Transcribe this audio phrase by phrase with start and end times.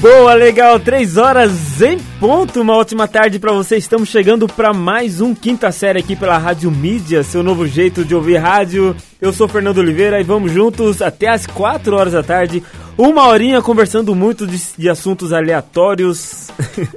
[0.00, 3.76] Boa, legal, três horas em ponto, uma ótima tarde pra você.
[3.76, 8.14] Estamos chegando pra mais um quinta série aqui pela Rádio Mídia, seu novo jeito de
[8.14, 8.94] ouvir rádio.
[9.20, 12.62] Eu sou Fernando Oliveira e vamos juntos até as quatro horas da tarde,
[12.96, 16.46] uma horinha conversando muito de, de assuntos aleatórios.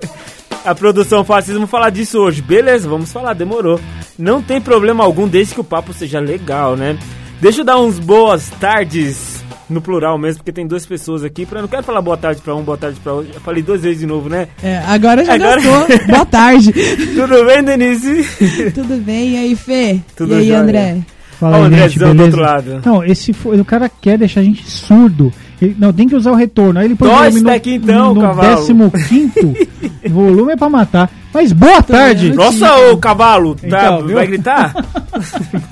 [0.64, 2.40] A produção vão falar disso hoje.
[2.40, 3.80] Beleza, vamos falar, demorou.
[4.16, 7.00] Não tem problema algum desde que o papo seja legal, né?
[7.42, 9.41] Deixa eu dar uns boas tardes
[9.72, 11.46] no plural mesmo, porque tem duas pessoas aqui.
[11.46, 13.32] Pra, não quero falar boa tarde pra um, boa tarde pra outro.
[13.34, 14.48] Eu falei duas vezes de novo, né?
[14.62, 16.08] É, agora já Agora- gastou.
[16.08, 16.74] Boa tarde.
[17.16, 18.24] Tudo bem, Denise?
[18.76, 19.32] Tudo bem?
[19.32, 20.00] E aí, Fê?
[20.16, 20.60] Tudo e aí, jóia.
[20.60, 20.98] André?
[21.40, 21.70] Fala Ó, o
[22.16, 22.82] do outro lado.
[22.86, 25.34] Não, esse foi, o cara quer deixar a gente surdo.
[25.60, 26.80] Ele- não, tem que usar o retorno.
[26.80, 28.66] Aí ele põe Nós o volume daqui então, no cavalo.
[28.92, 29.70] 15
[30.10, 31.10] volume é pra matar.
[31.34, 32.34] Mas boa tarde.
[32.34, 34.74] Nossa, ô cavalo, tá, Então, vai gritar?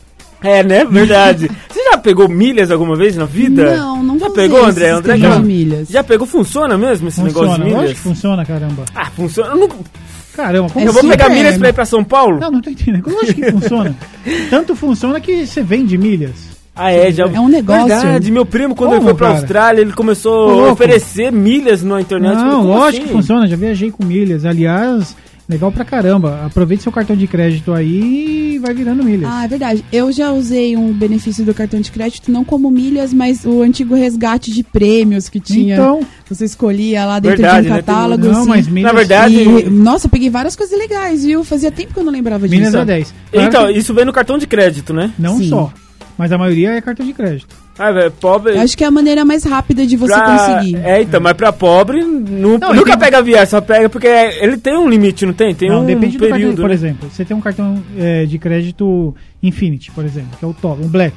[0.44, 0.86] É, né?
[0.86, 1.50] Verdade.
[1.68, 3.76] Você já pegou milhas alguma vez na vida?
[3.78, 4.92] Não, não Já pegou, André?
[4.92, 5.88] André já, de milhas.
[5.90, 6.28] já pegou?
[6.28, 7.66] Funciona mesmo esse negócio Funciona.
[7.66, 7.92] de Eu milhas?
[7.92, 8.86] acho que funciona, caramba.
[8.94, 9.50] Ah, funciona.
[9.50, 9.70] Eu, não-
[10.36, 11.60] Caramba, como É eu vou super, pegar milhas né?
[11.60, 12.40] pra ir pra São Paulo?
[12.40, 13.10] Não, não tô entendendo.
[13.10, 13.96] Lógico que funciona.
[14.50, 16.56] Tanto funciona que você vende milhas.
[16.76, 17.24] Ah, é, já.
[17.26, 17.88] É um negócio.
[17.88, 19.40] Verdade, meu primo, quando Como, ele foi pra cara?
[19.40, 22.36] Austrália, ele começou a oferecer milhas na internet.
[22.36, 23.02] Não, como lógico assim?
[23.04, 23.48] que funciona.
[23.48, 24.44] Já viajei com milhas.
[24.44, 25.16] Aliás,
[25.48, 26.44] legal pra caramba.
[26.46, 29.30] Aproveite seu cartão de crédito aí e vai virando milhas.
[29.32, 29.84] Ah, é verdade.
[29.92, 33.94] Eu já usei um benefício do cartão de crédito, não como milhas, mas o antigo
[33.96, 35.76] resgate de prêmios que tinha.
[35.76, 37.82] então, Você escolhia lá dentro Verdade, de um né?
[37.82, 38.26] Catálogo.
[38.28, 38.50] não, assim.
[38.50, 41.44] mas milhas, Na verdade, E, nossa, eu peguei várias coisas legais, viu?
[41.44, 42.78] Fazia tempo que eu não lembrava milhas disso.
[42.78, 43.14] é 10.
[43.32, 45.12] Claro Então, que isso vem no cartão de crédito, né?
[45.20, 45.50] não Sim.
[45.50, 45.72] só.
[46.18, 47.65] Mas a maioria é cartão de crédito.
[47.78, 48.56] Ah, velho, pobre.
[48.56, 50.78] Eu Acho que é a maneira mais rápida de você pra- conseguir.
[50.78, 54.58] É, então, mas pra pobre, nu- Não, nunca tem- pega viagem, só pega porque ele
[54.58, 55.54] tem um limite, não tem?
[55.54, 56.62] Tem não, um depende do cartão, período.
[56.62, 56.74] por né?
[56.74, 57.10] exemplo.
[57.12, 60.88] Você tem um cartão é, de crédito Infinity, por exemplo, que é o top, um
[60.88, 61.16] Black.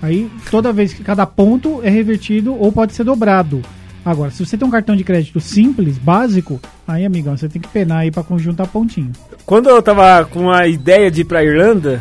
[0.00, 3.60] Aí, toda vez que cada ponto é revertido ou pode ser dobrado.
[4.04, 7.66] Agora, se você tem um cartão de crédito simples, básico, aí, amigão, você tem que
[7.66, 9.10] penar aí pra conjuntar pontinho.
[9.44, 12.00] Quando eu tava com a ideia de ir pra Irlanda,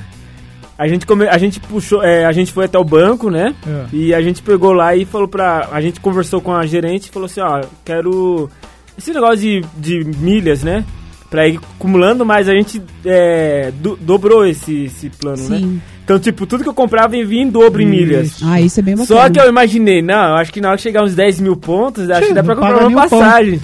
[0.78, 1.28] a gente, come...
[1.28, 3.56] a gente puxou, é, a gente foi até o banco, né?
[3.68, 3.86] É.
[3.94, 5.70] E a gente pegou lá e falou pra.
[5.72, 8.50] A gente conversou com a gerente e falou assim: ó, quero.
[8.98, 10.84] Esse negócio de, de milhas, né?
[11.30, 15.58] Pra ir acumulando, mas a gente é, do- dobrou esse, esse plano, né?
[15.58, 15.82] Sim.
[16.04, 18.40] Então, tipo, tudo que eu comprava vinha em dobro em milhas.
[18.44, 19.22] Ah, isso é bem bacana.
[19.22, 21.56] Só que eu imaginei, não, eu acho que na hora que chegar uns 10 mil
[21.58, 23.60] pontos, acho que dá pra comprar uma um passagem.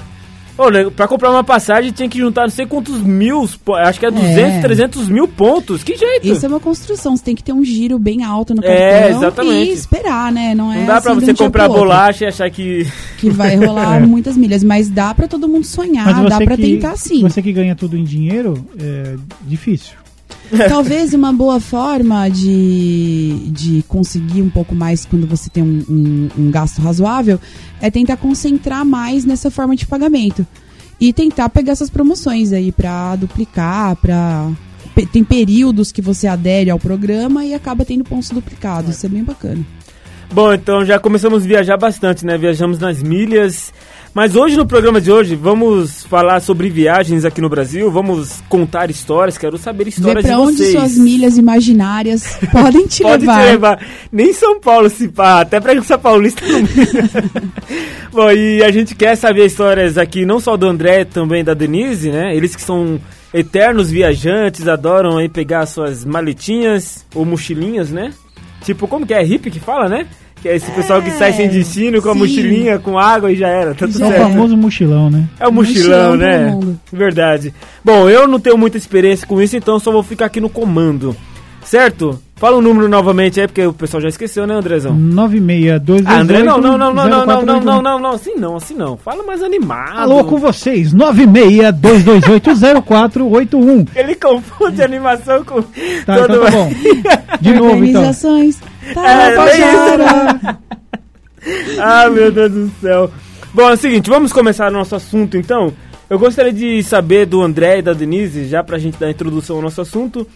[0.61, 3.49] Ô, pra comprar uma passagem tinha que juntar não sei quantos mil,
[3.83, 5.83] acho que é 200, 300 mil pontos.
[5.83, 6.27] Que jeito?
[6.27, 9.17] Isso é uma construção, você tem que ter um giro bem alto no É, cartão
[9.17, 9.69] exatamente.
[9.69, 10.53] e esperar, né?
[10.53, 12.87] Não, é não dá pra assim de você comprar bolacha e achar que...
[13.17, 16.95] Que vai rolar muitas milhas, mas dá pra todo mundo sonhar, dá pra que, tentar
[16.97, 17.21] sim.
[17.21, 20.00] Você que ganha tudo em dinheiro, é difícil.
[20.69, 26.29] Talvez uma boa forma de, de conseguir um pouco mais quando você tem um, um,
[26.37, 27.39] um gasto razoável
[27.81, 30.45] é tentar concentrar mais nessa forma de pagamento.
[30.99, 34.51] E tentar pegar essas promoções aí pra duplicar, pra.
[34.93, 38.95] pe- Tem períodos que você adere ao programa e acaba tendo pontos duplicados.
[38.97, 39.65] Isso é bem bacana.
[40.31, 42.37] Bom, então já começamos a viajar bastante, né?
[42.37, 43.73] Viajamos nas milhas.
[44.13, 47.89] Mas hoje, no programa de hoje, vamos falar sobre viagens aqui no Brasil.
[47.89, 49.37] Vamos contar histórias.
[49.37, 50.71] Quero saber Ver histórias pra de onde vocês.
[50.73, 53.39] suas milhas imaginárias podem te Pode levar.
[53.41, 53.85] te levar.
[54.11, 56.59] Nem São Paulo se pá, até pra São Paulista não.
[58.11, 62.11] Bom, e a gente quer saber histórias aqui, não só do André, também da Denise,
[62.11, 62.35] né?
[62.35, 62.99] Eles que são
[63.33, 68.11] eternos viajantes, adoram aí pegar suas maletinhas ou mochilinhas, né?
[68.65, 69.23] Tipo, como que é?
[69.23, 70.05] Hippie que fala, né?
[70.41, 72.19] Que é esse pessoal que sai sem destino com a sim.
[72.19, 74.23] mochilinha, com água e já era, tá tudo Já É o certo.
[74.31, 75.25] famoso mochilão, né?
[75.39, 76.47] É o mochilão, Mochilão né?
[76.51, 76.79] mundo.
[76.91, 77.53] Verdade.
[77.85, 81.15] Bom, eu não tenho muita experiência com isso, então só vou ficar aqui no comando.
[81.63, 82.19] Certo?
[82.35, 84.95] Fala o número novamente aí, porque o pessoal já esqueceu, né, Andrezão?
[84.95, 88.55] 96228 Ah, André, não, não, não, não, não, não, não, não, não, não, assim não,
[88.55, 88.97] assim não.
[88.97, 89.99] Fala mais animado.
[89.99, 93.87] Alô com vocês, 962280481.
[93.95, 95.61] Ele confunde animação com
[96.05, 96.33] Tá, todo...
[96.33, 96.71] então tá bom.
[97.39, 98.01] De novo, então.
[98.01, 98.59] Organizações.
[98.93, 100.59] Tá, É, Tabajara.
[101.79, 103.11] ah, meu Deus do céu.
[103.53, 105.73] Bom, é o seguinte, vamos começar o nosso assunto então.
[106.09, 109.57] Eu gostaria de saber do André e da Denise, já pra gente dar a introdução
[109.57, 110.27] ao nosso assunto,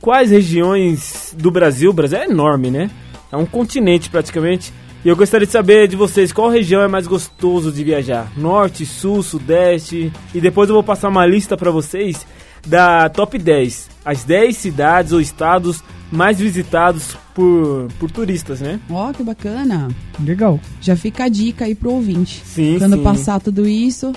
[0.00, 2.90] quais regiões do Brasil, o Brasil é enorme, né?
[3.30, 4.72] É um continente praticamente.
[5.04, 8.86] E eu gostaria de saber de vocês qual região é mais gostoso de viajar: Norte,
[8.86, 10.12] Sul, Sudeste.
[10.34, 12.26] E depois eu vou passar uma lista pra vocês
[12.66, 13.90] da top 10.
[14.04, 18.78] As 10 cidades ou estados mais visitados por, por turistas, né?
[18.90, 19.88] Ó, que bacana.
[20.22, 20.60] Legal.
[20.80, 22.42] Já fica a dica aí pro ouvinte.
[22.44, 23.02] Sim, Quando sim.
[23.02, 24.12] passar tudo isso,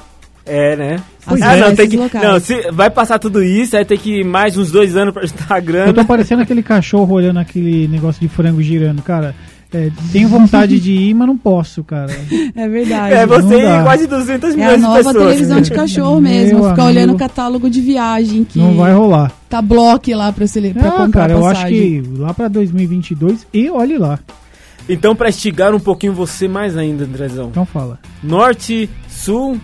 [0.45, 1.03] É, né?
[1.25, 1.59] Pois ah, é.
[1.61, 2.23] não, tem que, locais.
[2.23, 5.25] não, se vai passar tudo isso, aí tem que ir mais uns dois anos pra
[5.27, 9.33] juntar a Eu tô parecendo aquele cachorro olhando aquele negócio de frango girando, cara.
[9.73, 12.11] É, tenho vontade de ir, mas não posso, cara.
[12.55, 13.13] é verdade.
[13.13, 15.15] É, você e quase 200 É a milhões de nova pessoas.
[15.17, 16.59] televisão de cachorro mesmo.
[16.59, 16.87] Meu Ficar amigo.
[16.99, 19.31] olhando o catálogo de viagem que Não vai rolar.
[19.49, 23.45] tá bloque lá pra, você, pra Ah, comprar cara, eu acho que lá pra 2022
[23.53, 24.19] e olhe lá.
[24.87, 27.47] Então, pra estigar um pouquinho você mais ainda, Andrezão.
[27.49, 27.97] Então fala.
[28.23, 29.57] Norte, Sul,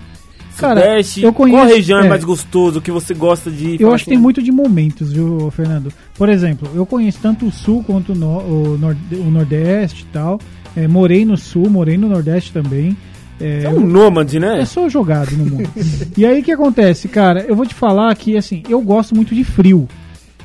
[0.61, 1.23] Cara, Sudeste.
[1.23, 2.09] eu conheço- Qual região é, é.
[2.09, 3.77] mais gostoso que você gosta de?
[3.81, 5.91] Eu acho que tem assim, muito de momentos, viu, Fernando?
[6.15, 8.39] Por exemplo, eu conheço tanto o Sul quanto o, no-
[8.73, 10.39] o Norde- o Nordeste e tal.
[10.75, 12.95] É, morei no Sul, morei no Nordeste também.
[13.39, 14.61] É, É um nômade, né?
[14.61, 15.69] Eu sou jogado no mundo.
[16.15, 17.41] e aí o que acontece, cara?
[17.47, 19.87] Eu vou te falar que assim, eu gosto muito de frio,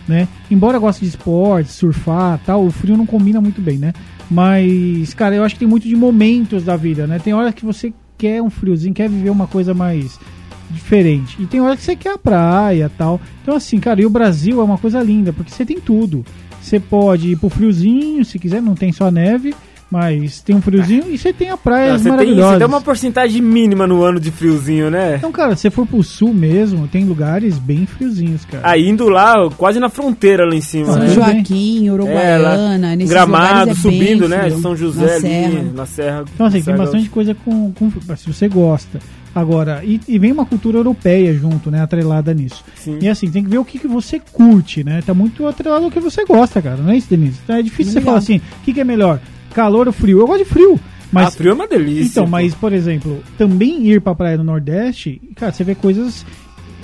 [0.08, 0.26] né?
[0.50, 3.92] Embora eu goste de esporte, surfar, tal, o frio não combina muito bem, né?
[4.30, 7.19] Mas, cara, eu acho que tem muito de momentos da vida, né?
[7.22, 10.18] Tem hora que você quer um friozinho, quer viver uma coisa mais
[10.70, 11.40] diferente.
[11.40, 13.20] E tem hora que você quer a praia, tal.
[13.42, 16.24] Então assim, cara, e o Brasil é uma coisa linda, porque você tem tudo.
[16.60, 19.54] Você pode ir pro friozinho, se quiser, não tem só neve,
[19.90, 22.52] mas tem um friozinho e você tem a praia Ah, você, tem, maravilhosa.
[22.52, 25.14] você tem uma porcentagem mínima no ano de friozinho, né?
[25.16, 28.68] Então, cara, se você for pro sul mesmo, tem lugares bem friozinhos, cara.
[28.68, 31.08] Aí indo lá, quase na fronteira lá em cima, São né?
[31.08, 34.40] Joaquim, É, Uruguaiana, nesses Gramado, é subindo, né?
[34.44, 34.60] frio.
[34.60, 35.62] São José na ali, Serra.
[35.74, 36.24] na Serra.
[36.34, 38.98] Então, assim, tem Serra bastante coisa com, com- Se você gosta.
[39.34, 41.82] Agora, e, e vem uma cultura europeia junto, né?
[41.82, 42.64] Atrelada nisso.
[42.74, 42.98] Sim.
[43.02, 45.02] E assim, tem que ver o que, que você curte, né?
[45.04, 46.78] Tá muito atrelado ao que você gosta, cara.
[46.78, 47.38] Não é isso, Denise?
[47.44, 48.14] Então, é difícil você Legal.
[48.14, 49.20] falar assim, o que, que é melhor?
[49.56, 50.20] Calor ou frio?
[50.20, 50.79] Eu gosto de frio.
[51.11, 52.10] Mas ah, frio é uma delícia.
[52.10, 52.31] Então, pô.
[52.31, 56.27] mas, por exemplo, também ir pra praia do Nordeste, cara, você vê coisas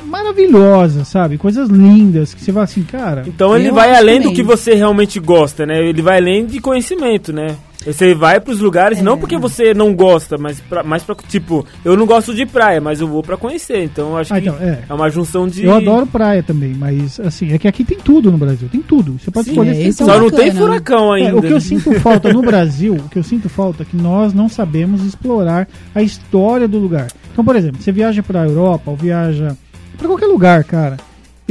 [0.07, 1.37] maravilhosas, sabe?
[1.37, 3.25] Coisas lindas, que você vai assim, cara.
[3.27, 4.31] Então ele vai além também.
[4.31, 5.87] do que você realmente gosta, né?
[5.87, 7.57] Ele vai além de conhecimento, né?
[7.85, 9.03] Você vai pros lugares É.
[9.03, 12.81] não porque você não gosta, mas pra, mais pra, tipo, eu não gosto de praia,
[12.81, 13.83] mas eu vou pra conhecer.
[13.85, 14.81] Então eu acho Ah, que então, é.
[14.89, 15.65] é uma junção de.
[15.65, 19.19] Eu adoro praia também, mas assim, é que aqui tem tudo no Brasil, tem tudo.
[19.19, 19.95] Você pode Sim, escolher é, é tudo.
[19.95, 20.43] Só não bacana.
[20.43, 21.37] tem furacão É, ainda.
[21.37, 21.61] o que eu né?
[21.61, 25.69] sinto falta no Brasil, o que eu sinto falta é que nós não sabemos explorar
[25.95, 27.09] a história do lugar.
[27.33, 29.57] Então, por exemplo, você viaja pra Europa ou viaja
[29.99, 30.97] pra qualquer lugar, cara.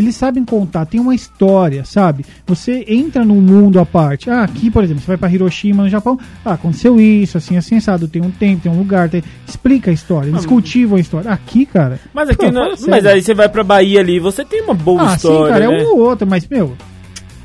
[0.02, 2.26] Eles sabem contar, tem uma história, sabe?
[2.48, 4.32] Você entra num mundo à parte.
[4.32, 6.18] Ah, aqui, por exemplo, você vai pra Hiroshima, no Japão.
[6.44, 8.08] Ah, aconteceu isso, assim, assim, assado.
[8.08, 9.22] Tem um tempo, tem um lugar, tem...
[9.48, 11.30] explica a história, eles Ah, cultivam a história.
[11.30, 12.00] Aqui, cara.
[12.12, 12.74] Mas aqui Pô, não-.
[12.88, 15.54] Mas aí você vai pra Bahia ali, você tem uma boa Ah, história.
[15.54, 15.82] sim, cara, né?
[15.82, 16.76] é um ou outro, mas, meu.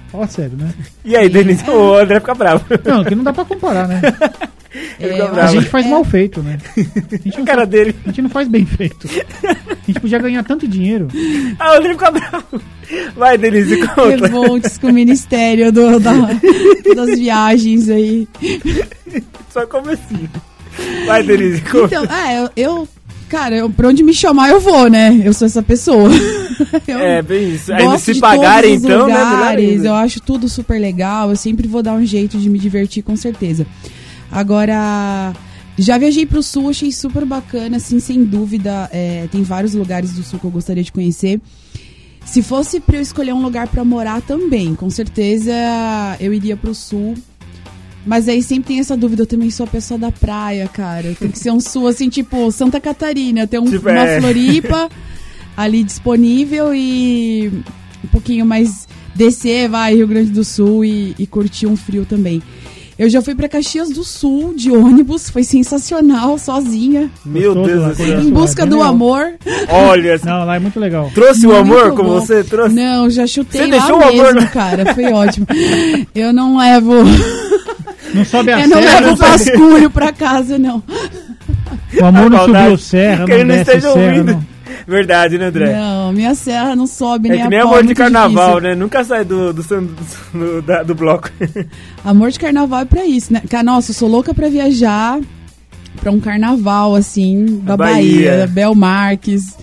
[0.08, 0.70] Fala sério, né?
[1.04, 2.64] E aí, Denise, o André fica bravo.
[2.84, 4.00] Não, que não dá pra comparar, né?
[5.00, 5.88] Ele É, A gente faz É.
[5.88, 6.58] mal feito, né?
[6.76, 7.94] A gente, cara faz, dele.
[8.04, 9.08] a gente não faz bem feito.
[9.44, 11.08] A gente podia ganhar tanto dinheiro.
[11.58, 12.60] Ah, o fica bravo.
[13.16, 14.26] Vai, Denise, conta.
[14.26, 16.12] Revoltes com o Ministério do- da-
[16.94, 18.28] das Viagens aí.
[19.52, 20.28] Só comecinho.
[21.06, 21.86] Vai, Denise, conta.
[21.86, 22.88] Então, é, eu, eu
[23.28, 25.20] cara, eu, pra onde me chamar eu vou, né?
[25.24, 26.10] Eu sou essa pessoa.
[26.86, 27.72] Eu É, bem isso.
[27.72, 29.14] Aí se pagarem então, né?
[29.24, 29.88] lugares, ainda.
[29.88, 31.30] Eu acho tudo super legal.
[31.30, 33.66] Eu sempre vou dar um jeito de me divertir, com certeza.
[34.30, 35.32] Agora,
[35.78, 38.88] já viajei pro sul, achei super bacana, assim, sem dúvida.
[38.92, 41.40] é, tem vários lugares do sul que eu gostaria de conhecer.
[42.24, 45.52] Se fosse pra eu escolher um lugar pra morar também, com certeza
[46.18, 47.14] eu iria pro sul.
[48.04, 51.14] Mas aí sempre tem essa dúvida, eu também sou a pessoa da praia, cara.
[51.18, 53.46] Tem que ser um sul, assim, tipo Santa Catarina.
[53.46, 54.20] Tem um, Tipo, uma é.
[54.20, 54.88] Floripa
[55.56, 57.50] ali disponível e
[58.04, 62.42] um pouquinho mais descer, vai, Rio Grande do Sul e, e curtir um frio também.
[62.98, 67.88] Eu já fui pra Caxias do Sul de ônibus, foi sensacional, sozinha, Meu Deus lá,
[67.90, 68.06] do céu.
[68.06, 68.90] conheço em busca bem do legal.
[68.90, 69.32] amor.
[69.68, 71.10] Olha, Não, lá é muito legal.
[71.14, 72.20] trouxe o amor como bom.
[72.20, 72.74] você trouxe?
[72.74, 75.46] Não, já chutei Você lá deixou o amor mesmo, no- cara, foi ótimo.
[76.14, 76.94] Eu não levo,
[78.14, 79.30] Não sobe a eu não serra, levo não sabe.
[79.44, 80.82] vasculho pra casa, não.
[82.00, 84.32] o amor não subiu serra, Que ele não desce esteja serra, ouvindo.
[84.32, 84.55] não.
[84.86, 85.72] Verdade, né, André?
[85.76, 88.48] Não, minha serra não sobe É nem que a nem pau, amor de muito carnaval,
[88.54, 88.60] difícil.
[88.60, 88.74] né?
[88.76, 91.28] Nunca sai do, do, do, do- do bloco.
[92.04, 93.42] Amor de carnaval é pra isso, né?
[93.50, 95.18] Cara, Nossa, eu sou louca pra viajar
[96.00, 97.94] pra um carnaval, assim, da Bahia.
[97.96, 99.56] Bahia, da Bel Marques,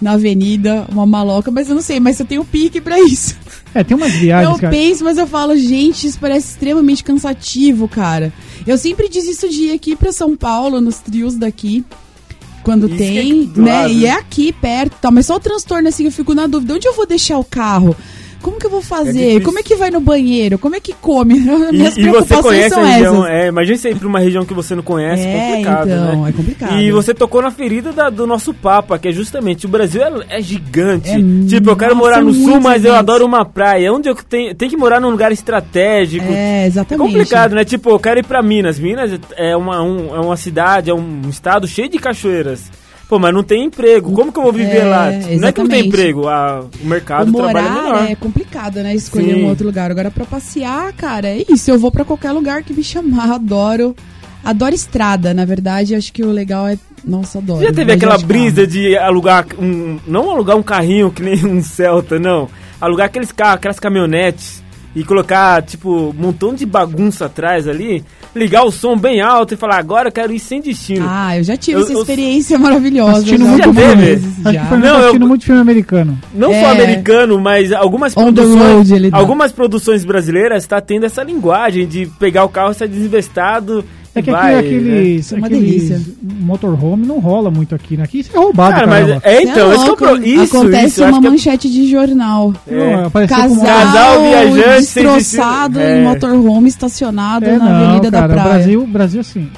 [0.00, 3.36] na avenida, uma maloca, mas eu não sei, mas eu tenho pique pra isso.
[3.72, 4.72] É, tem umas viagens, eu cara.
[4.72, 8.32] penso, mas eu falo, gente, isso parece extremamente cansativo, cara.
[8.66, 11.84] Eu sempre desisto de ir aqui pra São Paulo, nos trios daqui.
[12.62, 13.72] Quando Isso é tem, aqui do né?
[13.72, 13.92] lado.
[13.92, 15.10] E é aqui perto, tá?
[15.10, 16.74] Mas só o transtorno, assim, eu fico na dúvida.
[16.74, 17.96] Onde eu vou deixar o carro?
[18.42, 19.12] Como que eu vou fazer?
[19.12, 19.42] difícil.
[19.42, 20.58] Como é que vai no banheiro?
[20.58, 21.36] Como é que come?
[21.36, 21.40] E,
[21.72, 23.26] Minhas e você conhece são a região.
[23.26, 23.30] essas.
[23.44, 26.28] É, imagina você ir pra uma região que você não conhece, É, complicado, então, né?
[26.28, 26.78] é complicado.
[26.78, 30.38] E você tocou na ferida da- do nosso Papa, que é justamente o Brasil é,
[30.38, 31.10] é gigante.
[31.10, 33.92] É, tipo, eu quero nossa, morar no sul, mas eu adoro uma praia.
[33.92, 36.24] Onde eu tenho, tenho que morar num lugar estratégico.
[36.32, 37.06] É, É exatamente.
[37.06, 37.64] complicado, né?
[37.64, 38.78] Tipo, eu quero ir pra Minas.
[38.78, 42.70] Minas é uma, um- é uma cidade, é um estado cheio de cachoeiras.
[43.10, 44.12] Pô, mas não tem emprego.
[44.12, 45.10] Como que eu vou viver É, lá?
[45.10, 45.88] Não é que não tem exatamente.
[45.88, 48.04] emprego, a- o mercado O é morar menor.
[48.08, 48.94] é complicado, né?
[48.94, 49.42] Escolher Sim.
[49.42, 49.90] um outro lugar.
[49.90, 51.68] Agora, pra passear, cara, é isso.
[51.72, 53.28] Eu vou pra qualquer lugar que me chamar.
[53.34, 53.96] Adoro.
[54.44, 55.96] Adoro estrada, na verdade.
[55.96, 56.78] Acho que o legal é.
[57.04, 57.64] Nossa, adoro.
[57.64, 59.98] Já teve aquela de brisa de alugar um.
[60.06, 62.48] Não alugar um carrinho que nem um Celta, não.
[62.80, 64.62] Alugar aqueles carros, aquelas caminhonetes
[64.94, 69.56] e colocar, tipo, um montão de bagunça atrás ali, ligar o som bem alto e
[69.56, 71.04] falar, agora eu quero ir sem destino.
[71.08, 73.18] Ah, eu já tive Eu- essa eu- experiência maravilhosa.
[73.18, 73.94] Assistindo já muito filme.
[73.96, 74.52] vezes, já.
[74.52, 76.18] Não, tá eu- assistindo muito filme americano.
[76.34, 76.60] Não É.
[76.60, 78.90] só americano, mas algumas On produções.
[78.90, 79.18] road dá.
[79.18, 83.84] Algumas produções brasileiras tá tendo essa linguagem de pegar o carro, sair desinvestado.
[84.12, 84.78] É que vai, aqui, né?
[84.98, 86.00] aqueles, É uma aqueles delícia.
[86.40, 88.02] motorhome não rola muito aqui, né?
[88.02, 89.96] Aqui isso é roubado, Cara, mas é Cê então, é o louco.
[89.96, 92.52] pro- isso, Acontece isso, eu uma é- manchete de jornal.
[92.66, 96.02] Não, apareceu Casal, Casal viajante destroçado em É.
[96.02, 98.48] motorhome estacionado É, na não, Avenida cara, da Praia.
[98.54, 99.48] Brasil, Brasil assim.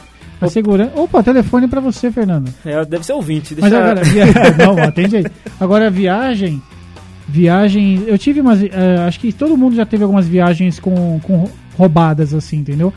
[0.41, 0.91] A segurança.
[0.97, 2.53] Opa, telefone pra você, Fernando.
[2.67, 3.57] É, deve ser ouvinte.
[3.59, 3.79] Mas Deixa...
[3.87, 4.25] agora, via...
[4.59, 5.27] não, atende aí.
[5.61, 6.61] Agora, viagem.
[7.29, 8.03] Viagem.
[8.07, 8.63] Eu tive umas.
[8.63, 8.71] eh,
[9.07, 12.93] acho que todo mundo já teve algumas viagens com, com roubadas, assim, entendeu?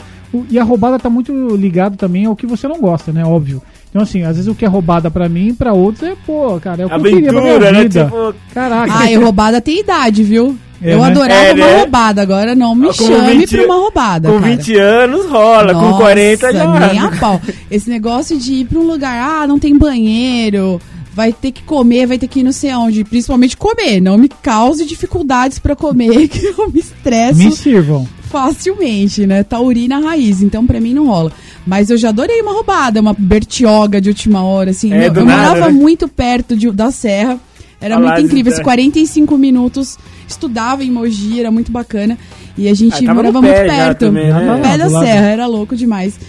[0.49, 3.23] E a roubada tá muito ligado também ao que você não gosta, né?
[3.23, 3.61] Óbvio.
[3.89, 6.81] Então, assim, às vezes o que é roubada pra mim, pra outros é, pô, cara,
[6.81, 7.81] é o que eu queria pra minha Aventura, né?
[7.83, 8.05] vida.
[8.05, 8.93] Tipo, Caraca.
[8.97, 10.57] Ah, e roubada tem idade, viu?
[10.81, 11.05] É, eu né?
[11.07, 11.77] adorava É, uma né?
[11.77, 14.55] roubada, agora não me Com chame 20 pra uma roubada, com cara.
[14.57, 16.87] 20 anos rola, com Nossa, 40 já.
[16.87, 17.41] nem a pau.
[17.71, 20.81] Esse negócio de ir pra um lugar, ah, não tem banheiro,
[21.13, 24.27] vai ter que comer, vai ter que ir não sei onde, principalmente comer, não me
[24.27, 28.05] cause dificuldades pra comer, que eu me estresso Me sirvam.
[28.39, 29.43] Facilmente, né?
[29.43, 31.31] Taurina raiz, então pra mim não rola.
[31.65, 34.91] Mas eu já adorei uma roubada, uma bertioga de última hora, assim.
[34.91, 35.79] É, eu eu nada, morava né?
[35.79, 37.39] muito perto de- da serra,
[37.79, 38.51] era muito incrível.
[38.51, 38.53] é.
[38.55, 42.17] Esses 45 minutos, estudava em Mogi, era muito bacana.
[42.57, 44.53] E a gente Ah, morava muito perto, também, né?
[44.55, 45.05] no pé da Do lado.
[45.05, 46.19] serra, era louco demais.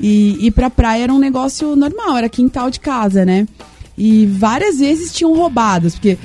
[0.00, 3.46] E ir pra praia era um negócio normal, era quintal de casa, né?
[3.96, 6.18] E várias vezes tinham roubadas, porque...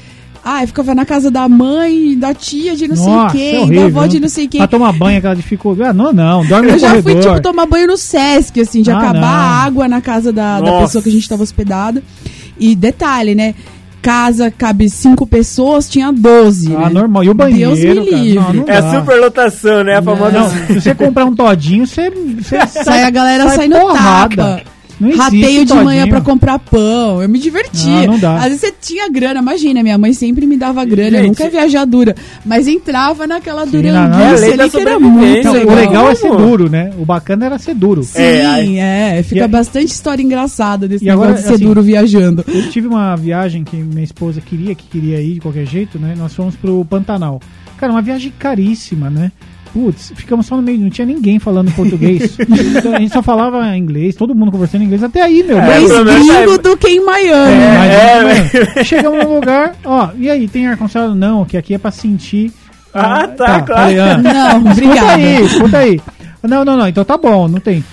[0.44, 3.60] Ah, eu ficava na casa da mãe, da tia de não Nossa, sei é quem,
[3.62, 4.60] horrível, da avó de não sei quem.
[4.60, 5.90] Pra tomar banho, aquela dificuldade.
[5.90, 7.36] Ah, não, não, dorme Eu no já fui, corredor.
[7.36, 9.28] tipo, tomar banho no Sesc, assim, de Ah, acabar não.
[9.28, 12.02] a água na casa da, da pessoa que a gente tava hospedado.
[12.58, 13.54] E detalhe, né?
[14.02, 16.74] Casa cabe cinco pessoas, tinha 12.
[16.74, 16.90] Ah, né?
[16.90, 17.22] normal.
[17.26, 18.34] E o banheiro, Deus me livre.
[18.36, 19.98] Não, não É superlotação, né?
[19.98, 20.32] A famosa.
[20.40, 24.36] Não, se você comprar um todinho, você, você Sai a galera sai no porrada.
[24.36, 24.62] tapa.
[25.00, 25.86] Não existe Rateio de todinho.
[25.86, 27.22] manhã pra comprar pão.
[27.22, 27.90] Eu me divertia.
[28.02, 28.36] Não, não dá.
[28.38, 31.22] Às vezes você tinha grana, imagina, minha mãe sempre me dava grana, Gente.
[31.22, 32.16] eu nunca ia viajar dura.
[32.46, 34.20] Mas entrava naquela Sim, não, não.
[34.20, 35.72] É a duranguice ali que era muito Não, legal.
[35.74, 36.92] o legal é ser duro, né?
[37.00, 38.04] O bacana era ser duro.
[38.04, 41.54] Sim, É, é, fica E a- bastante história engraçada desse E negócio agora, de ser
[41.56, 42.44] assim, duro viajando.
[42.48, 46.14] Eu tive uma viagem que minha esposa queria, que queria ir de qualquer jeito, né?
[46.18, 47.40] Nós fomos pro Pantanal.
[47.78, 49.32] Cara, uma viagem caríssima, né?
[49.74, 52.38] Putz, ficamos só no meio, não tinha ninguém falando português.
[52.80, 55.04] Então, a gente só falava inglês, todo mundo conversando inglês.
[55.04, 55.58] Até aí, meu.
[55.60, 57.54] É, Mais gringo é- do que em Miami.
[57.54, 61.16] É, mas, é, mano, chegamos no lugar, ó, e aí, tem ar-condicionado?
[61.16, 62.52] Não, que aqui é pra sentir.
[62.94, 63.82] Ah, tá, claro.
[63.84, 65.14] falei, ah, Não, Escuta obrigada.
[65.14, 66.02] aí, escuta aí.
[66.44, 67.84] Não, não, não, então tá bom, não tem.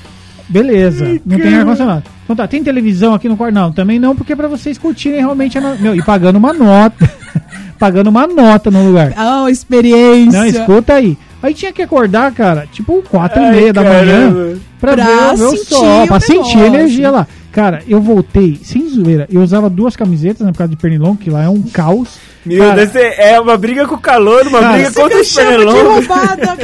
[0.48, 2.04] Beleza, não tem ar-condicionado.
[2.24, 3.54] Então tá, tem televisão aqui no quarto?
[3.54, 5.78] Não, também não, porque é pra vocês curtirem realmente a no...
[5.78, 7.08] Meu, e pagando uma nota.
[7.78, 9.12] pagando uma nota no lugar.
[9.16, 10.38] Oh, experiência.
[10.38, 11.16] Não, escuta aí.
[11.46, 14.58] Aí tinha que acordar, cara, tipo quatro e Ai, meia da manhã caramba.
[14.80, 17.26] pra, Pra ver, ver o sentir sol, o pra sentir a energia lá.
[17.52, 21.44] Cara, eu voltei, sem zoeira, eu usava duas camisetas na por de pernilongo, que lá
[21.44, 22.18] é um caos.
[22.44, 25.32] Meu, Cara, deve ser- é uma briga com o calor, uma Cara, briga contra os
[25.32, 26.06] pernilongos.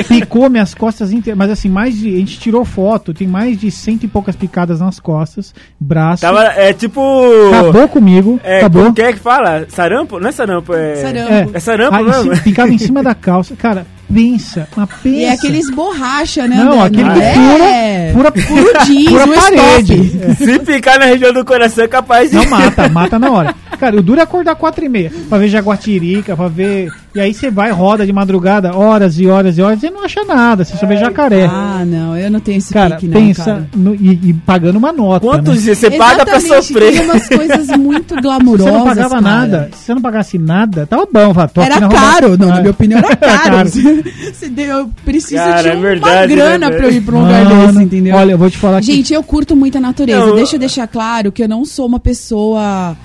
[0.06, 2.14] Picou minhas costas inteiras, mas assim, mais de.
[2.14, 6.20] A gente tirou foto, tem mais de cento e poucas picadas nas costas, braço.
[6.20, 7.00] Tava, é tipo...
[7.48, 8.82] Acabou comigo, É, acabou.
[8.82, 9.64] como que é que fala?
[9.70, 10.20] Sarampo?
[10.20, 10.96] Não é sarampo, é...
[10.96, 11.32] Sarampo.
[11.32, 12.20] É, É sarampo Aí, mesmo?
[12.20, 13.56] em cima- picava em cima da calça.
[13.56, 15.09] Cara, pensa, uma pensa.
[15.09, 16.57] E é aqueles borracha, né?
[16.57, 17.02] Não, André?
[17.02, 18.12] aquele que é.
[18.12, 20.11] pura, pura, jeans, pura um parede.
[20.37, 22.37] Se picar na região do coração é capaz de...
[22.37, 23.54] Não mata, mata na hora.
[23.78, 26.88] Cara, o duro é acordar quatro e meia pra ver jaguatirica, pra ver.
[27.14, 30.25] E aí você vai, roda de madrugada, horas e horas e horas, e não acha
[30.25, 31.45] nada, você só vê jacaré.
[31.45, 33.69] Ah, não, eu não tenho esse cara, pique, não, pensa cara.
[33.76, 35.21] no- e, e pagando uma nota.
[35.26, 35.61] Quantos né?
[35.61, 36.92] dias você paga pra sofrer?
[36.95, 38.66] Tem umas coisas muito Se glamurosas.
[38.73, 39.21] você não pagava cara.
[39.21, 42.71] nada, se você não pagasse nada, tava bom, aqui Era caro, não, Ah, na minha
[42.71, 43.50] opinião era caro.
[43.57, 43.69] caro.
[44.62, 47.45] Eu preciso Cara, de é uma verdade, grana né, pra eu ir pra um lugar
[47.45, 48.16] Mano, desse, entendeu?
[48.16, 50.26] Olha, eu vou te falar que Gente, eu curto muito a natureza.
[50.26, 52.97] Não, Deixa eu deixar claro que eu não sou uma pessoa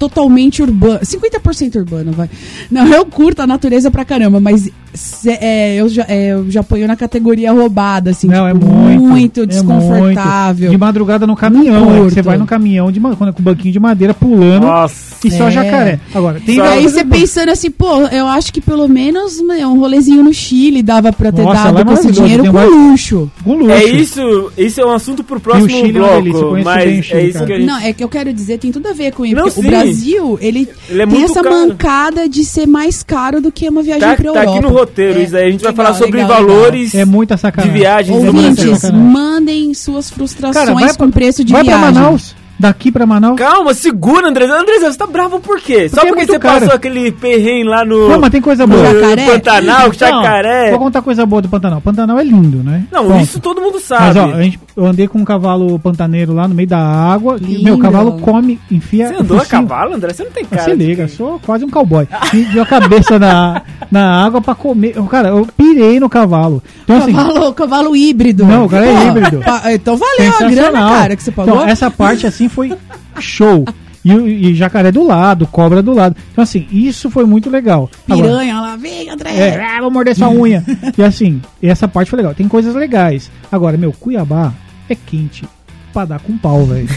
[0.00, 1.00] totalmente urbana.
[1.00, 2.30] 50% urbana, vai.
[2.70, 6.62] Não, eu curto a natureza pra caramba, mas se- é, eu, já, é, eu já
[6.62, 8.26] ponho na categoria roubada, assim.
[8.26, 9.42] Não, é tipo, muito.
[9.42, 10.68] é desconfortável.
[10.68, 10.70] muito.
[10.70, 11.90] De madrugada no caminhão.
[11.92, 12.14] É curto.
[12.14, 15.26] você vai no caminhão de, ma- com o banquinho de madeira pulando Nossa.
[15.26, 15.50] e só É.
[15.50, 16.00] jacaré.
[16.14, 19.66] Agora, tem E aí coisa você pensando assim, pô, eu acho que pelo menos né,
[19.66, 22.70] um rolezinho no Chile dava pra ter Nossa, é dado com esse dinheiro com mais-
[22.70, 23.30] luxo.
[23.44, 23.70] com luxo.
[23.70, 26.64] É isso, isso é um assunto pro próximo Chile é uma delícia, eu bloco, conheço
[26.68, 27.46] mas bem o Chile, é isso cara.
[27.46, 27.66] que a gente...
[27.66, 29.34] Não, é que eu quero dizer, tem tudo a ver com sim.
[29.34, 31.54] o Brasil, ele, Ele é tem muito essa caro.
[31.68, 34.79] mancada de ser mais caro do que uma viagem Tá, pra tá Europa.
[34.80, 35.48] No roteiro, É, isso aí.
[35.48, 37.72] A gente vai legal, falar sobre legal, valores É muita de sacanagem.
[37.78, 38.16] viagens.
[38.18, 38.32] legal.
[38.32, 38.70] no Brasil.
[38.72, 41.80] Ouvintes, mandem suas frustrações Cara, vai pra- com preço de vai viagem.
[41.82, 42.34] pra Manaus.
[42.58, 43.38] Daqui pra Manaus.
[43.38, 44.44] Calma, segura, André.
[44.44, 45.88] André, você tá bravo por quê?
[45.88, 46.60] Só Porque é porque muito você caro.
[46.60, 48.84] passou aquele perrengue lá no, Não, mas tem coisa no boa.
[49.00, 49.24] Jacaré?
[49.30, 50.70] Pantanal, Não, Jacaré.
[50.70, 51.80] Vou contar coisa boa do Pantanal.
[51.80, 52.84] Pantanal é lindo, né?
[52.92, 53.22] Não, Ponto.
[53.24, 54.18] isso todo mundo Mas sabe.
[54.18, 57.38] ó, a gente, eu andei com um cavalo pantaneiro lá no meio da água.
[57.38, 57.64] que, Lindo.
[57.64, 59.08] meu, cavalo come, enfia.
[59.08, 60.12] Você andou a cavalo, André?
[60.12, 60.64] Você não tem cara.
[60.64, 62.06] Se liga, quem- sou quase um cowboy.
[62.32, 64.94] Me deu a cabeça na, na água pra comer.
[65.10, 66.62] Cara, eu pirei no cavalo.
[66.84, 68.44] Então, assim, Cavalo, cavalo híbrido.
[68.44, 69.40] Não, o cara é híbrido.
[69.72, 71.54] Então valeu a grana, cara, que você pagou.
[71.54, 72.72] Então, essa parte assim foi
[73.18, 73.64] show.
[74.02, 76.16] E, e jacaré do lado, cobra do lado.
[76.32, 77.90] Então, assim, isso foi muito legal.
[78.08, 79.30] Agora, Piranha lá, vem, André.
[79.36, 80.64] é, ah, vou morder sua unha.
[80.96, 82.32] e assim, essa parte foi legal.
[82.34, 83.30] Tem coisas legais.
[83.52, 84.54] Agora, meu, Cuiabá
[84.92, 85.44] é quente
[85.92, 86.88] pra dar com pau, velho.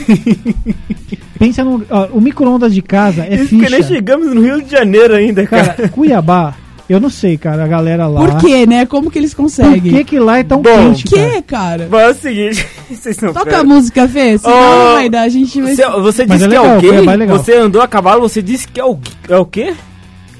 [1.40, 1.84] Pensa no.
[1.90, 3.96] ó, o micro-ondas de casa é Isso porque nem ficha.
[3.96, 5.74] chegamos no Rio de Janeiro ainda, cara.
[5.74, 6.56] Cara, Cuiabá,
[6.88, 8.22] eu não sei, cara, a galera lá.
[8.22, 8.86] Por quê, né?
[8.86, 9.94] Como que eles Por conseguem?
[9.94, 11.06] que, que lá é tão Bom, quente?
[11.06, 11.32] Por cara?
[11.32, 11.88] quê, cara?
[11.90, 15.30] Bom, é o seguinte, vocês não Toca a música, Fê, senão não vai dar, a
[15.30, 15.76] gente vai...
[15.76, 17.24] Você, você Mas disse é que é o quê?
[17.24, 17.26] É.
[17.28, 19.74] Você andou a cavalo, você disse que é o, é o quê?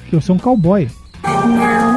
[0.08, 0.86] Que eu sou um cowboy.
[0.86, 1.93] Se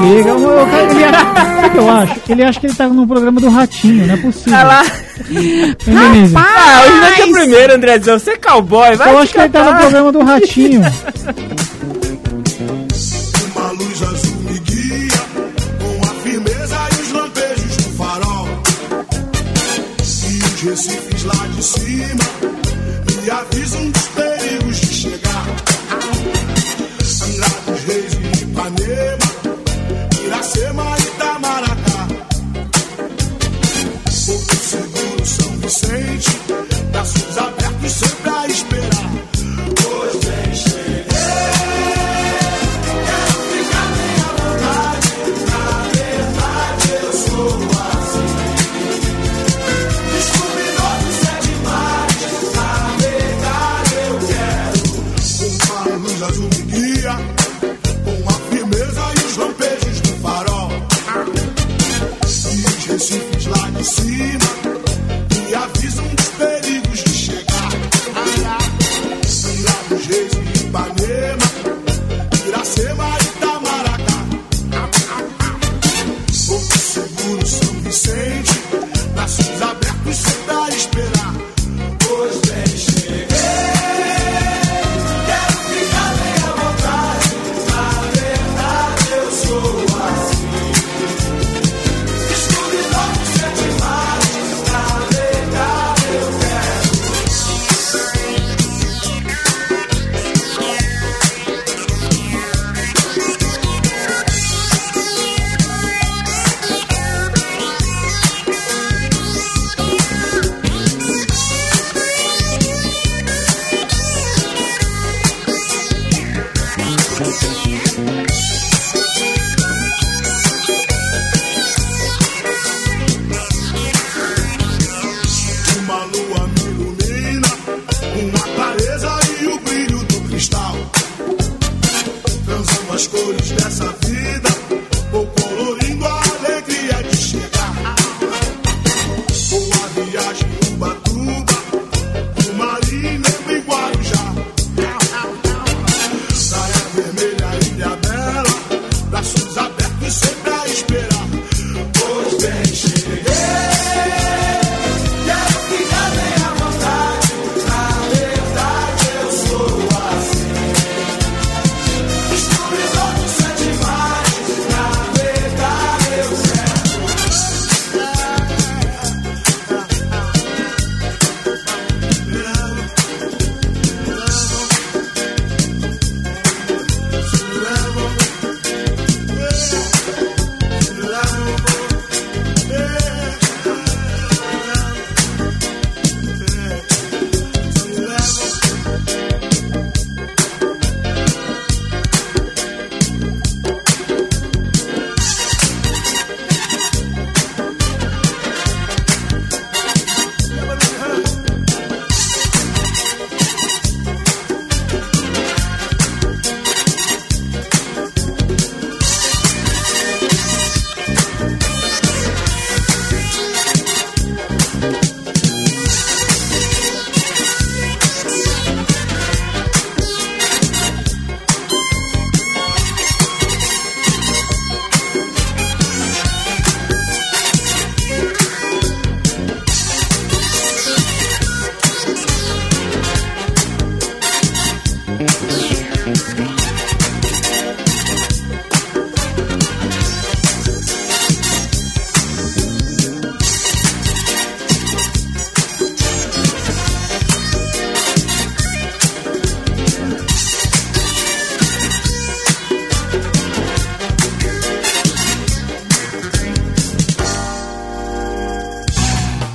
[0.00, 2.14] liga, o- o cara- ele acha, sabe o que eu acho?
[2.28, 4.54] Ele acha que ele tá no programa do Ratinho, não é possível.
[4.58, 4.82] Ah lá.
[5.28, 6.34] Denise?
[6.36, 8.18] Ah, hoje não é que é primeiro, Andrezão.
[8.18, 10.80] Você é cowboy, vai Eu acho que ele tá no programa do Ratinho.
[13.56, 15.20] Uma luz azul me guia
[15.80, 18.48] com a firmeza e os lampejos do farol.
[20.00, 22.24] E os recifes lá de cima
[23.22, 24.06] me avisam dos
[30.48, 32.08] Iracema e Itamaracá.
[34.26, 36.40] Porto Seguro, São Vicente,
[36.90, 38.17] braços abertos sempre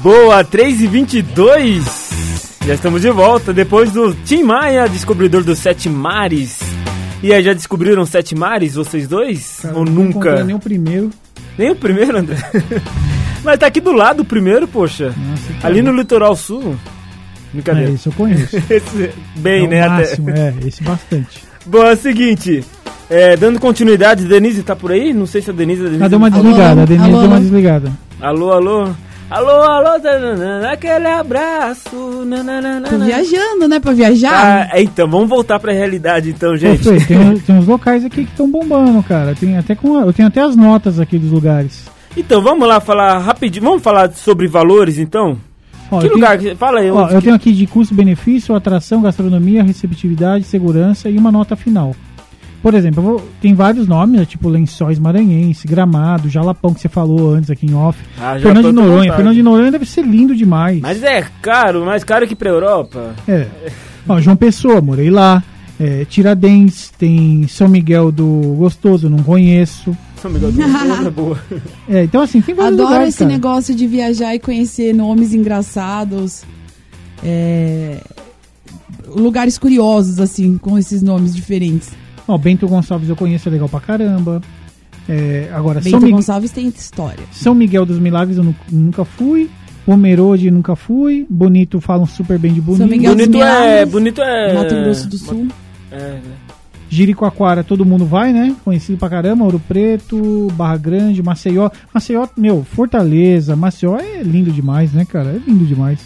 [0.03, 1.83] Boa, 3 e 22
[2.65, 6.59] Já estamos de volta depois do Tim Maia, descobridor dos sete mares.
[7.21, 9.59] E aí, já descobriram sete mares, vocês dois?
[9.61, 10.43] Cara, Ou não nunca?
[10.43, 11.09] Nem o primeiro.
[11.57, 12.35] Nem o primeiro, André?
[13.43, 15.13] Mas tá aqui do lado o primeiro, poxa.
[15.17, 16.75] Nossa, Ali no litoral sul.
[16.75, 17.91] É, Brincadeira.
[17.91, 18.57] esse eu conheço.
[18.69, 19.81] Esse- bem, é né?
[19.83, 19.89] até.
[19.99, 21.43] máximo, é, esse bastante.
[21.65, 22.63] Bom, é o seguinte.
[23.09, 25.13] é, dando continuidade, Denise tá por aí?
[25.13, 25.81] Não sei se a Denise.
[25.81, 27.43] A Denise Ela deu uma Alô, desligada, a Denise alô, deu uma alô.
[27.43, 27.91] desligada.
[28.19, 28.89] Alô, alô.
[29.33, 29.89] Alô, alô,
[30.71, 32.23] aquele abraço.
[32.23, 32.87] nananana.
[32.87, 33.79] Tô viajando, né?
[33.79, 34.69] Pra viajar.
[34.71, 36.83] Ah, então, vamos voltar pra realidade então, Ô, gente.
[36.83, 39.33] Fê, tem, tem uns locais aqui que estão bombando, cara.
[39.33, 41.89] Tem até com, eu tenho até as notas aqui dos lugares.
[42.15, 43.65] Então, vamos lá falar rapidinho.
[43.65, 45.35] Vamos falar sobre valores então?
[45.89, 46.37] Ó, que tenho- lugar?
[46.37, 46.91] que- Fala aí.
[46.91, 51.95] Ó, eu que- tenho aqui de custo-benefício, atração, gastronomia, receptividade, segurança e uma nota final.
[52.63, 57.33] Por exemplo, vou- tem vários nomes, né, tipo Lençóis Maranhense, Gramado, Jalapão, que você falou
[57.35, 57.99] antes aqui em off.
[58.17, 58.95] Ah, Fernando de Noronha.
[59.01, 59.15] vontade.
[59.17, 60.79] Fernando de Noronha deve ser lindo demais.
[60.79, 63.13] Mas é caro, mais caro que pra Europa.
[63.27, 63.47] É.
[64.07, 65.43] Ó, João Pessoa, morei lá.
[65.79, 69.95] É, Tiradentes, tem São Miguel do Gostoso, não conheço.
[70.21, 71.37] São Miguel do Gostoso é boa.
[71.89, 73.31] É, então assim, tem vários Adoro lugares, esse cara.
[73.31, 76.43] negócio de viajar e conhecer nomes engraçados.
[77.21, 77.97] é,
[79.15, 81.91] Lugares curiosos, assim, com esses nomes diferentes.
[82.27, 84.41] Ó, Bento Gonçalves eu conheço, é legal pra caramba.
[85.09, 87.23] É, agora, São, Bento Mi- Gonçalves tem história.
[87.31, 89.49] São Miguel dos Milagres eu nu- nunca fui.
[89.85, 91.25] Pomerode nunca fui.
[91.29, 92.77] Bonito falam super bem de Bonito.
[92.79, 93.45] São Miguel dos bonito é.
[93.67, 94.53] Milagres, Bonito é.
[94.53, 95.47] Mato Grosso do Sul.
[95.91, 96.21] É, né?
[96.89, 98.55] Jericoacoara todo mundo vai, né?
[98.63, 99.43] Conhecido pra caramba.
[99.43, 101.69] Ouro Preto, Barra Grande, Maceió.
[101.93, 103.55] Maceió, meu, Fortaleza.
[103.55, 105.29] Maceió é lindo demais, né, cara?
[105.31, 105.99] É lindo demais.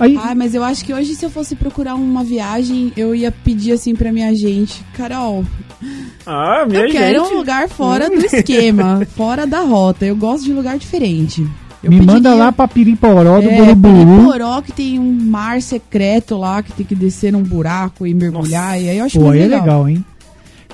[0.00, 3.30] Aí, Ai, mas eu acho que hoje, se eu fosse procurar uma viagem, eu ia
[3.30, 5.44] pedir assim pra minha gente: Carol,
[6.26, 7.34] Ah, minha eu quero gente.
[7.34, 10.04] um lugar fora do esquema, fora da rota.
[10.04, 11.46] Eu gosto de lugar diferente.
[11.82, 14.16] Eu me manda lá pra Piriporó do É, Buruburu.
[14.16, 18.80] Piriporó, que tem um mar secreto lá, que tem que descer num buraco e mergulhar.
[18.80, 19.60] E aí eu acho Pô, muito aí é legal.
[19.60, 20.04] legal, hein?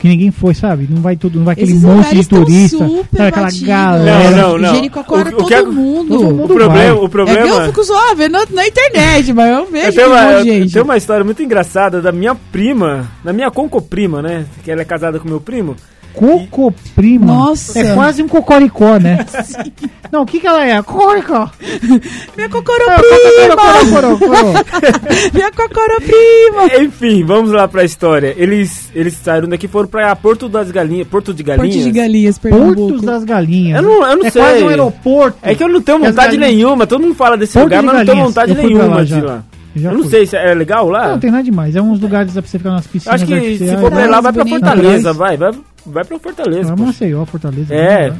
[0.00, 0.88] Que ninguém foi, sabe?
[0.90, 2.78] Não vai tudo, não vai aquele Esses monte de turista.
[2.78, 4.30] sabe aquela galera.
[4.30, 4.74] Não, não, não.
[4.74, 6.08] Jericoacoara, O- o todo, que é- mundo.
[6.08, 6.90] todo O mundo problema, vai.
[6.90, 7.66] o É que eu problema.
[7.66, 10.72] fico só vendo na internet, mas eu vejo Eu que tenho, um uma, eu gente.
[10.72, 14.46] tenho uma história muito engraçada da minha prima, da minha concoprima, né?
[14.64, 15.76] Que ela é casada com meu primo.
[16.14, 17.26] Cocoprima.
[17.26, 17.78] Nossa.
[17.78, 19.24] É quase um cocoricó, né?
[20.12, 20.82] Não, o que que ela é?
[20.82, 21.48] Cocoricó.
[22.36, 23.56] Minha É, cocoroprima!
[24.16, 24.36] cocoricó.
[25.32, 26.82] Minha cocoroprima!
[26.84, 28.34] Enfim, vamos lá pra história.
[28.36, 31.06] Eles, eles saíram daqui e foram pra Porto das Galinhas.
[31.06, 31.74] Porto de Galinhas.
[31.76, 32.74] Porto de Galinhas, Pernambuco.
[32.88, 33.82] Portos das Galinhas.
[33.82, 34.42] Eu não, eu não é sei.
[34.42, 35.38] quase um aeroporto.
[35.42, 36.86] É que eu não tenho E vontade nenhuma.
[36.86, 39.22] Todo mundo fala desse Porto lugar, de mas não tenho vontade Eu nenhuma de ir
[39.22, 39.44] lá.
[39.76, 40.10] Já eu não fui.
[40.10, 41.10] sei se é legal lá.
[41.10, 41.76] Não, tem nada demais.
[41.76, 44.08] É uns lugares pra você ficar nas Eu piscinas acho que se for pra ir
[44.08, 44.44] lá, vai pra.
[44.44, 45.36] Fortaleza, vai.
[45.36, 45.52] Vai,
[45.86, 46.68] vai pra Fortaleza.
[46.68, 46.82] Vai pô.
[46.84, 47.74] Maceió, Fortaleza.
[47.74, 48.10] É.
[48.10, 48.16] né?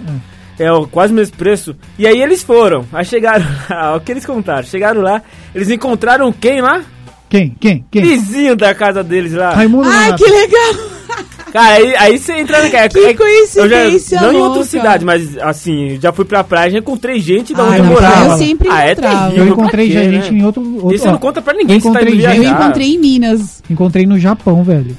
[0.59, 1.75] É o quase o mesmo preço.
[1.99, 2.85] E aí eles foram.
[2.93, 4.63] Aí chegaram lá, o que eles contaram?
[4.63, 5.23] Chegaram lá,
[5.55, 6.83] eles encontraram quem lá?
[7.31, 7.57] Quem?
[7.61, 7.85] Quem?
[7.91, 8.03] Quem?
[8.03, 9.55] Vizinho da casa deles lá.
[9.55, 10.75] Raimundo Ai, que legal!
[11.53, 12.89] Cara, aí, aí você entra naquela.
[12.89, 14.65] Que é- coincidência eu já, Não em outra louca.
[14.65, 18.33] cidade, mas assim, já fui pra praia, já encontrei gente da Ah, onde eu morava.
[18.33, 19.45] eu sempre ah, é terrível.
[19.47, 20.39] Eu encontrei quê, gente né?
[20.39, 20.63] em outro.
[20.75, 22.95] outro Isso você ó, não conta pra ninguém, eu tá indo encontrei gente- Eu encontrei
[22.95, 23.63] em Minas.
[23.69, 24.97] Encontrei no Japão, velho.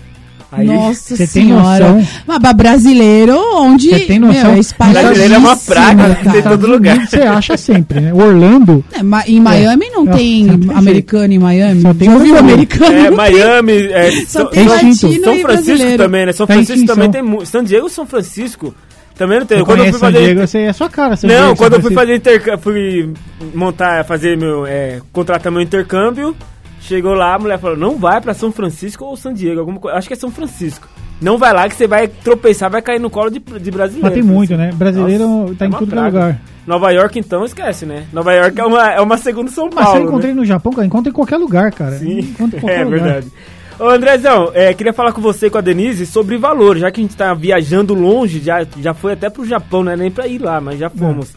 [0.51, 1.93] Aí, Nossa Você tem senhora.
[1.93, 2.07] noção?
[2.27, 3.89] Mas brasileiro, onde.
[3.89, 4.51] Você tem noção?
[4.53, 6.15] Meu, é Brasileiro é uma praga, cara.
[6.15, 7.07] tem todo Estados lugar.
[7.07, 8.13] Você acha sempre, né?
[8.13, 8.83] Orlando.
[8.91, 11.81] É, ma- em Miami não É, tem tem americano em Miami?
[11.81, 12.93] Só tem Já ouviu americano?
[12.97, 13.11] É, tem.
[13.17, 16.33] Miami, é, Só São, tem São- latino São Francisco também, né?
[16.33, 17.45] São Tá Francisco também tem muito.
[17.45, 18.75] San Diego e São Francisco
[19.17, 19.57] também não tem.
[19.59, 20.19] Você Quando eu fui San fazer.
[20.25, 21.15] Diego, você é sua cara.
[21.15, 23.09] San Não, Diego, quando São eu fui fazer intercâmbio, fui
[23.55, 26.35] montar, fazer meu, é, contratar meu intercâmbio,
[26.81, 29.97] chegou lá, a mulher falou, não vai pra São Francisco ou San Diego, alguma coisa,
[29.97, 30.87] acho que é São Francisco.
[31.21, 34.01] Não vai lá que você vai tropeçar, vai cair no colo de, de brasileiro.
[34.07, 34.71] Mas tem muito, né?
[34.73, 36.07] Brasileiro Nossa, tá é em tudo é praga.
[36.19, 36.41] lugar.
[36.65, 38.05] Nova York, então, esquece, né?
[38.11, 40.39] Nova York é uma, é uma segunda São Mas se eu Paulo, encontrei né?
[40.39, 41.97] no Japão, cara, encontra em qualquer lugar, cara.
[41.97, 42.99] Sim, Encontra em qualquer é lugar.
[42.99, 43.31] verdade.
[43.79, 46.99] Ô Andrezão, é, queria falar com você e com a Denise sobre valor, já que
[47.01, 50.27] a gente tá viajando longe, já, já foi até pro Japão, não é nem pra
[50.27, 51.33] ir lá, mas já fomos.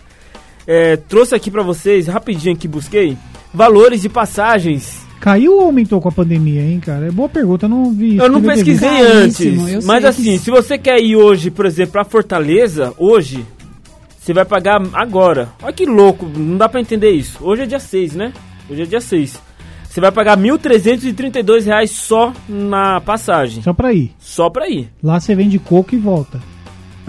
[0.66, 3.16] É, trouxe aqui pra vocês, rapidinho que busquei,
[3.52, 5.03] valores de passagens.
[5.24, 7.06] Caiu ou aumentou com a pandemia, hein, cara?
[7.06, 8.18] É boa pergunta, eu não vi.
[8.18, 8.86] Eu não pesquisei.
[8.90, 13.42] Caríssimo, antes, mas assim, que- se você quer ir hoje, por exemplo, pra Fortaleza, hoje,
[14.20, 15.48] você vai pagar agora.
[15.62, 17.38] Olha que louco, não dá pra entender isso.
[17.40, 18.34] Hoje é dia 6, né?
[18.68, 19.40] Hoje é dia 6.
[19.88, 23.62] Você vai pagar 1.332 reais só na passagem.
[23.62, 24.12] Só pra ir.
[24.18, 24.90] Só pra ir.
[25.02, 26.38] Lá você vende coco e volta.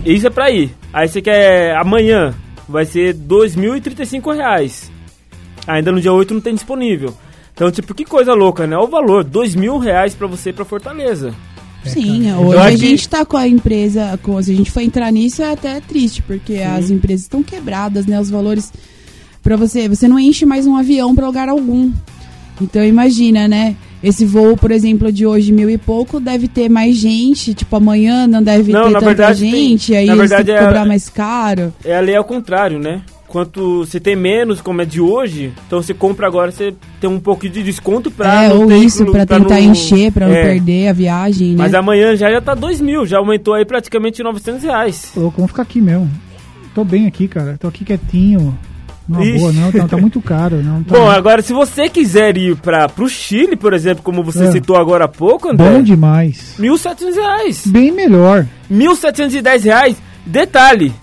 [0.05, 0.71] Isso é pra ir.
[0.93, 2.33] Aí você quer amanhã,
[2.69, 4.89] vai ser 2.035 reais.
[5.67, 7.13] Ainda no dia 8 não tem disponível.
[7.55, 8.75] Então, tipo, que coisa louca, né?
[8.75, 11.33] Olha o valor, 2.000 reais pra você ir pra Fortaleza.
[11.85, 12.39] Sim, cara.
[12.39, 15.41] hoje a que- gente tá com a empresa, com, se a gente for entrar nisso
[15.41, 18.19] é até triste, porque as empresas estão quebradas, né?
[18.19, 18.73] Os valores.
[19.41, 21.91] Pra você, você não enche mais um avião pra lugar algum.
[22.59, 23.75] Então imagina, né?
[24.03, 27.53] Esse voo, por exemplo, de hoje, mil e pouco, deve ter mais gente.
[27.53, 29.95] Tipo, amanhã não deve Não, ter na tanta verdade, tem- gente.
[29.95, 31.73] aí na eles verdade, é- cobrar mais caro.
[31.83, 33.01] É a lei ao contrário, né?
[33.35, 37.19] Quanto você tem menos, como é de hoje, então você compra agora, você tem um
[37.19, 40.33] pouco de desconto pra é, não ou ter isso, pra tentar não- encher, pra não
[40.33, 40.41] É.
[40.41, 41.55] perder a viagem, né?
[41.57, 45.11] Mas amanhã já já tá 2 mil, já aumentou aí praticamente 900 reais.
[45.17, 46.09] Louco, vamos ficar aqui mesmo.
[46.73, 47.57] Tô bem aqui, cara.
[47.59, 48.57] Tô aqui quietinho.
[49.19, 49.37] Ixi.
[49.37, 49.69] boa, não.
[49.69, 50.63] Tá, tá muito caro.
[50.63, 54.45] Não, tá Bom, agora se você quiser ir para pro Chile, por exemplo, como você
[54.45, 54.51] É.
[54.53, 56.55] citou agora há pouco, André, bom demais.
[56.57, 57.67] 1.700 reais.
[57.67, 58.45] Bem melhor.
[58.71, 59.97] 1.710 reais.
[60.25, 60.93] Detalhe,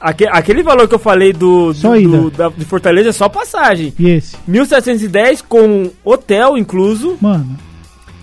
[0.00, 3.28] aque- aquele valor que eu falei do, Só do, do- da, de Fortaleza é só
[3.28, 3.92] passagem.
[3.98, 4.36] E esse?
[4.48, 7.16] 1.710 com hotel incluso.
[7.20, 7.56] Mano.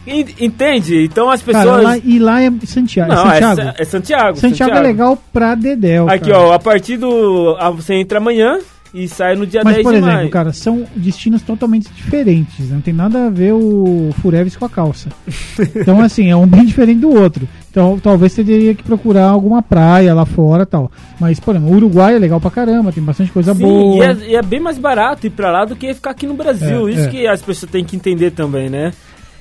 [0.06, 1.04] En- Entende?
[1.04, 1.84] Então as Cara, pessoas...
[1.84, 3.14] lá, e lá é Santiago.
[3.14, 3.56] Não, é Santiago?
[3.62, 4.38] Sa- é Santiago.
[4.38, 6.10] Santiago é legal pra Dedéu.
[6.10, 6.40] Aqui, cara.
[6.40, 7.56] ó, a partir do...
[7.60, 8.58] a- você entra amanhã
[8.94, 10.30] e sai no dia Mas, 10 por de exemplo, maio.
[10.30, 12.60] cara, são destinos totalmente diferentes.
[12.68, 12.76] né?
[12.76, 15.10] Não tem nada a ver o Fureves com a calça.
[15.76, 17.48] Então, assim, é um bem diferente do outro.
[17.72, 20.92] Então, talvez você teria que procurar alguma praia lá fora e tal.
[21.20, 23.98] Mas, por exemplo, o Uruguai é legal pra caramba, tem bastante coisa Sim, boa.
[23.98, 26.34] e é, e é bem mais barato ir pra lá do que ficar aqui no
[26.34, 26.88] Brasil.
[26.88, 27.08] É, Isso é.
[27.08, 28.92] que as pessoas têm que entender também, né?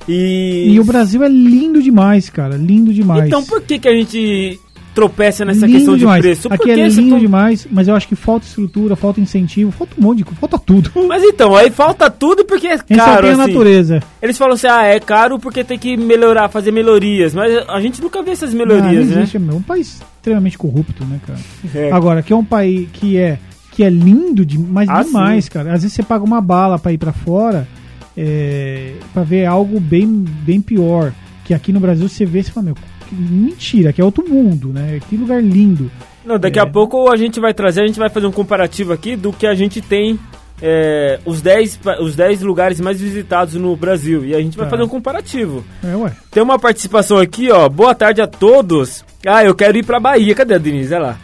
[0.09, 2.57] E, E o Brasil é lindo demais, cara.
[2.57, 3.27] Lindo demais.
[3.27, 4.61] Então por que, que a gente
[4.97, 6.21] tropeça nessa lindo questão de demais.
[6.23, 6.49] preço?
[6.51, 10.19] Aqui é lindo demais, mas eu acho que falta estrutura, falta incentivo, falta um monte
[10.19, 10.91] de coisa, falta tudo.
[11.07, 13.53] Mas então, aí falta tudo porque é A só caro, tem a assim.
[13.53, 14.03] natureza.
[14.23, 17.35] Eles falam assim, ah, é caro porque tem que melhorar, fazer melhorias.
[17.35, 19.19] Mas a gente nunca vê essas Ah, não melhorias, né?
[19.23, 21.39] existe, é um país extremamente corrupto, né, cara?
[21.75, 21.93] É.
[21.93, 23.39] Agora, que é um país que é,
[23.73, 25.51] que é lindo, de, mas Ah, demais, sim.
[25.51, 25.75] cara.
[25.75, 27.69] Às vezes você paga uma bala pra ir pra fora,
[28.17, 31.13] é, pra ver algo bem, bem pior.
[31.45, 32.77] Que aqui no Brasil você vê e fala, meu,
[33.15, 35.01] mentira, que é outro mundo, né?
[35.09, 35.91] Que lugar lindo.
[36.25, 36.63] Não, daqui É.
[36.63, 39.47] a pouco a gente vai trazer, a gente vai fazer um comparativo aqui do que
[39.47, 40.19] a gente tem,
[40.61, 44.25] é, os 10 pa- os 10 lugares mais visitados no Brasil.
[44.25, 44.71] E a gente vai Tá.
[44.71, 45.65] fazer um comparativo.
[45.85, 46.13] É, ué.
[46.31, 47.69] Tem uma participação aqui, ó.
[47.69, 49.05] Boa tarde a todos.
[49.27, 50.35] Ah, eu quero ir pra Bahia.
[50.35, 50.95] Cadê a Denise?
[50.95, 51.19] Olha lá.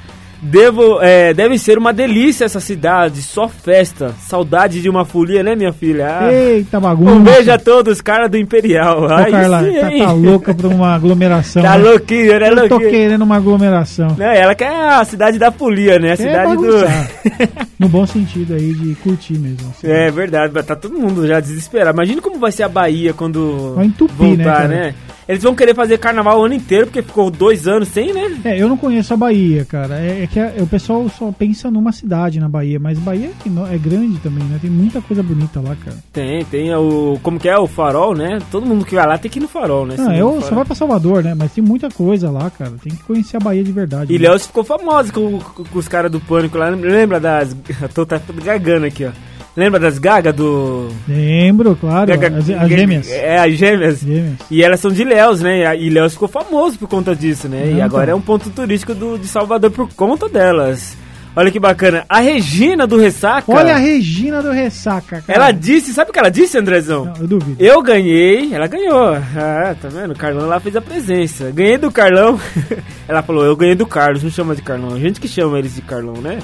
[0.44, 4.12] Devo, é, deve ser uma delícia essa cidade, só festa.
[4.18, 6.18] Saudade de uma folia, né, minha filha?
[6.18, 7.12] Ah, Eita bagunça.
[7.12, 9.02] um beijo a todos, cara do Imperial.
[9.02, 11.62] Ô, Aí Carla, sim, tá, tá louca por uma aglomeração.
[11.62, 11.84] Tá né?
[11.84, 14.16] louquinho, né, Eu tô querendo uma aglomeração.
[14.18, 16.12] Não, ela quer a cidade da folia, né?
[16.12, 16.74] A Quer cidade do...
[17.78, 19.70] no bom sentido aí de curtir mesmo.
[19.70, 19.86] assim.
[19.86, 21.96] É verdade, tá todo mundo já desesperado.
[21.96, 24.68] Imagina como vai ser a Bahia quando Vai entupir, né, voltar, cara?
[24.68, 24.94] né?
[25.28, 28.38] Eles vão querer fazer carnaval o ano inteiro, porque ficou dois anos sem, né?
[28.44, 29.94] É, eu não conheço a Bahia, cara.
[30.00, 33.30] É, é que a- o pessoal só pensa numa cidade na Bahia, mas Bahia
[33.70, 34.58] é, é grande também, né?
[34.60, 35.96] Tem muita coisa bonita lá, cara.
[36.12, 37.18] Tem, tem o.
[37.22, 37.56] Como que é?
[37.58, 38.38] O farol, né?
[38.50, 39.96] Todo mundo que vai lá tem que ir no farol, né?
[39.96, 41.34] Senão eu só vai pra Salvador, né?
[41.34, 42.72] Mas tem muita coisa lá, cara.
[42.82, 44.12] Tem que conhecer a Bahia de verdade.
[44.12, 44.28] E né?
[44.28, 46.68] Léo ficou famoso com, com- com os caras do pânico lá.
[46.68, 47.56] Lembra das.
[47.94, 49.10] Tô tá gagando aqui, ó.
[49.56, 50.88] Lembra das gagas do.
[51.06, 52.06] Lembro, claro.
[52.06, 53.10] Gaga- as, as gêmeas.
[53.10, 54.00] É, as gêmeas.
[54.00, 54.34] Gêmeas.
[54.50, 55.76] E elas são de Léus, né?
[55.76, 57.70] E Léus ficou famoso por conta disso, né?
[57.70, 58.12] e Não, agora tá.
[58.12, 60.96] é um ponto turístico do, de Salvador por conta delas.
[61.34, 62.04] Olha que bacana.
[62.10, 63.50] A Regina do Ressaca.
[63.50, 65.38] Olha a Regina do Ressaca, cara.
[65.38, 67.06] Ela disse, sabe o que ela disse, Andrezão?
[67.06, 67.56] Não, eu duvido.
[67.58, 69.14] Eu ganhei, ela ganhou.
[69.14, 70.10] Ah, tá vendo?
[70.12, 71.50] O Carlão lá fez a presença.
[71.50, 72.38] Ganhei do Carlão.
[73.08, 74.94] ela falou, eu ganhei do Carlos, não chama de Carlão.
[74.94, 76.38] A gente que chama eles de Carlão, né?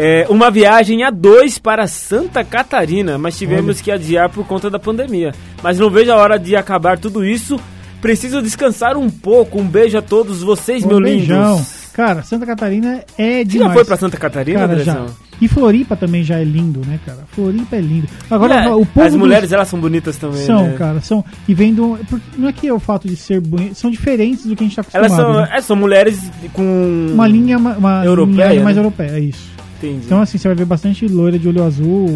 [0.00, 3.84] É, uma viagem a dois para Santa Catarina, mas tivemos Olha.
[3.84, 5.32] que adiar por conta da pandemia.
[5.60, 7.58] Mas não vejo a hora de acabar tudo isso.
[8.00, 9.60] Preciso descansar um pouco.
[9.60, 11.54] Um beijo a todos vocês, Um meu beijão.
[11.56, 11.88] lindos.
[11.92, 13.70] Cara, Santa Catarina é Você demais.
[13.70, 15.06] já foi pra Santa Catarina, Cara, já.
[15.40, 17.18] E Floripa também já é lindo, né, cara?
[17.32, 18.06] Floripa é lindo.
[18.30, 20.74] Agora, É, o povo As dos- mulheres, elas são bonitas também, São, né?
[20.78, 21.24] cara, são.
[21.48, 21.98] E vem do.
[22.36, 24.76] Não é que é o fato de ser bonito, são diferentes do que a gente
[24.76, 25.34] tá Elas acostumado.
[25.34, 25.48] são, né?
[25.56, 26.20] é, são mulheres
[26.52, 27.08] com...
[27.14, 28.80] Uma linha, uma, uma Europeia, linhagem mais né?
[28.82, 29.57] europeia, é isso.
[29.78, 30.02] Entendi.
[30.06, 32.06] Então, assim, você vai ver bastante loira de olho azul,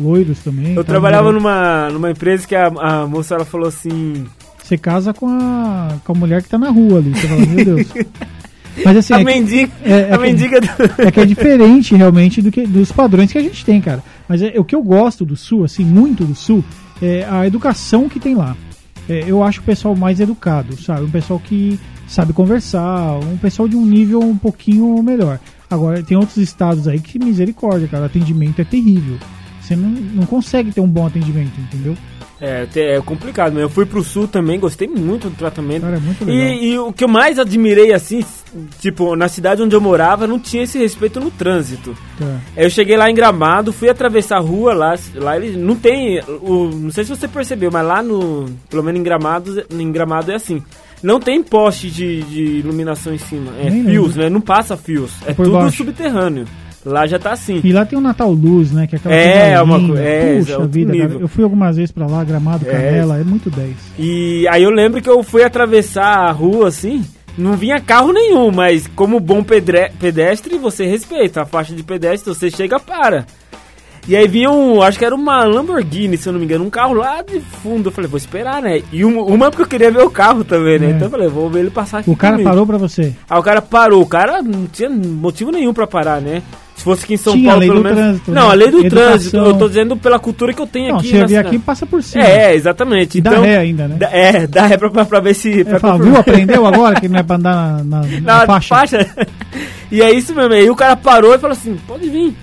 [0.00, 0.74] loiros também.
[0.74, 0.92] Eu tá?
[0.92, 4.24] trabalhava numa, numa empresa que a, a moça ela falou assim.
[4.62, 7.12] Você casa com a, com a mulher que tá na rua ali.
[7.12, 7.86] Você fala, meu Deus.
[8.84, 9.72] Mas assim, a é que- mendiga.
[9.84, 10.68] é- é a que- mendiga do.
[11.02, 14.02] é que é diferente realmente do que, dos padrões que a gente tem, cara.
[14.28, 16.64] Mas é, o que eu gosto do Sul, assim, muito do Sul,
[17.02, 18.56] é a educação que tem lá.
[19.08, 21.02] É, eu acho o pessoal mais educado, sabe?
[21.02, 25.40] Um pessoal que sabe conversar, um pessoal de um nível um pouquinho melhor.
[25.70, 28.02] Agora, tem outros estados aí que misericórdia, cara.
[28.02, 29.18] O atendimento é terrível.
[29.62, 31.96] Você não, não consegue ter um bom atendimento, entendeu?
[32.40, 35.82] É, é complicado, mas eu fui pro sul também, gostei muito do tratamento.
[35.82, 36.42] Cara, é muito legal.
[36.42, 38.24] E, e o que eu mais admirei, assim,
[38.80, 41.94] tipo, na cidade onde eu morava, não tinha esse respeito no trânsito.
[42.56, 46.20] Aí eu cheguei lá em Gramado, fui atravessar a rua lá, lá ele não tem,
[46.20, 50.32] o, não sei se você percebeu, mas lá no, pelo menos em Gramado, em Gramado
[50.32, 50.62] é assim.
[51.02, 54.22] Não tem poste de, de iluminação em cima, é Nem fios, lembro.
[54.22, 54.28] né?
[54.30, 55.78] Não passa fios, é por tudo baixo.
[55.78, 56.44] subterrâneo.
[56.84, 57.60] Lá já tá assim.
[57.62, 58.86] E lá tem o Natal Luz, né?
[58.86, 60.02] Que é aquela É, coisa uma linda.
[60.02, 61.08] é, é Puxa outro vida, nível.
[61.10, 61.20] cara.
[61.20, 62.70] Eu fui algumas vezes pra lá, Gramado, É.
[62.72, 63.76] Canela, é muito 10.
[63.98, 67.04] E aí eu lembro que eu fui atravessar a rua assim,
[67.36, 72.34] não vinha carro nenhum, mas como bom pedre- pedestre, você respeita a faixa de pedestre,
[72.34, 73.26] você chega para.
[74.10, 76.70] E aí vinha um, acho que era uma Lamborghini, se eu não me engano, um
[76.70, 77.88] carro lá de fundo.
[77.88, 78.82] Eu falei, vou esperar, né?
[78.92, 80.86] E um- uma porque eu queria ver o carro também, né?
[80.86, 80.90] É.
[80.90, 82.10] Então eu falei, vou ver ele passar aqui.
[82.10, 82.50] O cara comigo.
[82.50, 83.14] parou pra você.
[83.30, 86.42] Aí o cara parou, o cara não tinha motivo nenhum pra parar, né?
[86.74, 87.98] Se fosse aqui em São Tinha Paulo, pelo menos.
[87.98, 88.50] trânsito, não, né?
[88.50, 89.08] a lei do Educação.
[89.10, 91.36] trânsito, eu tô dizendo pela cultura que eu tenho Não, aqui vir cidade.
[91.46, 92.24] aqui passa por cima.
[92.24, 93.18] É, exatamente.
[93.18, 93.96] E dá então, ré ainda, né?
[93.98, 95.62] dá- é, dá ré pra, pra, pra ver se.
[95.62, 96.16] Pra- fala, pra- viu?
[96.16, 98.74] Aprendeu agora que não é pra andar na, na- na na faixa?
[98.74, 99.10] faixa.
[99.92, 100.54] e é isso mesmo.
[100.54, 102.34] Aí o cara parou e falou assim: pode vir.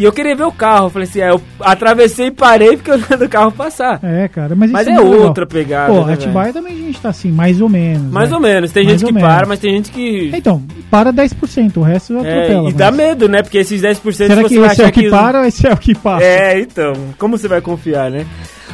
[0.00, 0.86] E eu queria ver o carro.
[0.86, 4.00] Eu falei assim: é, eu atravessei e parei porque eu olhando o carro passar.
[4.02, 5.20] É, cara, mas, Mas isso é legal.
[5.26, 5.92] outra pegada.
[5.92, 8.10] Pô, né, Atibaia também a gente tá assim, mais ou menos.
[8.10, 8.36] Mais né?
[8.36, 8.72] ou menos.
[8.72, 9.28] Tem Mais gente que menos.
[9.28, 10.30] para, mas tem gente que.
[10.34, 12.70] Então, para 10%, o resto É, atropela.
[12.70, 13.42] e dá mas- medo, né?
[13.42, 15.76] Porque esses 10% Será que vai esse é o que para ou esse é o
[15.76, 16.24] que passa?
[16.24, 18.24] É, então, como você vai confiar, né?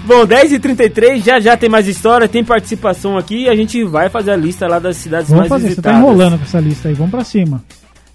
[0.04, 4.30] Bom, 10h33, já já tem mais história, tem participação aqui e a gente vai fazer
[4.30, 5.98] a lista lá das cidades Vamos mais fazer, você tá visitadas.
[6.00, 7.60] enrolando com essa lista aí, vamos pra cima.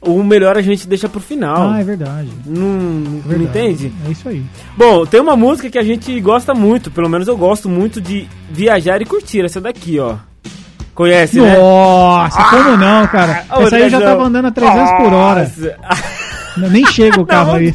[0.02, 1.70] O melhor a gente deixa pro final.
[1.70, 2.30] Ah, é verdade.
[2.46, 3.44] Não, não verdade.
[3.60, 3.94] entende?
[4.08, 4.44] É isso aí.
[4.76, 8.28] Bom, tem uma música que a gente gosta muito, pelo menos eu gosto muito de
[8.50, 10.16] viajar e curtir, essa daqui, ó.
[10.96, 11.56] Conhece, né?
[11.58, 13.46] Nossa, como não, cara?
[13.56, 15.42] Ô, Essa aí eu já tava andando a 300 por hora.
[15.44, 15.76] Nossa.
[16.58, 17.74] Não, Nem chega o carro Não, aí.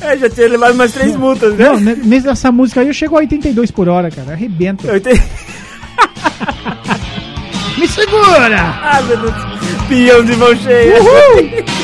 [0.00, 1.64] É, já tinha levado mais três multas, né?
[1.66, 4.32] Não, ne- nessa música aí eu chego a 82 por hora, cara.
[4.32, 4.86] Arrebenta.
[7.76, 8.78] Me segura!
[8.82, 9.34] Ah, meu Deus.
[9.88, 10.94] Pião de mão cheia.
[11.02, 11.64] Been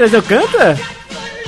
[0.00, 0.78] Andrezão canta?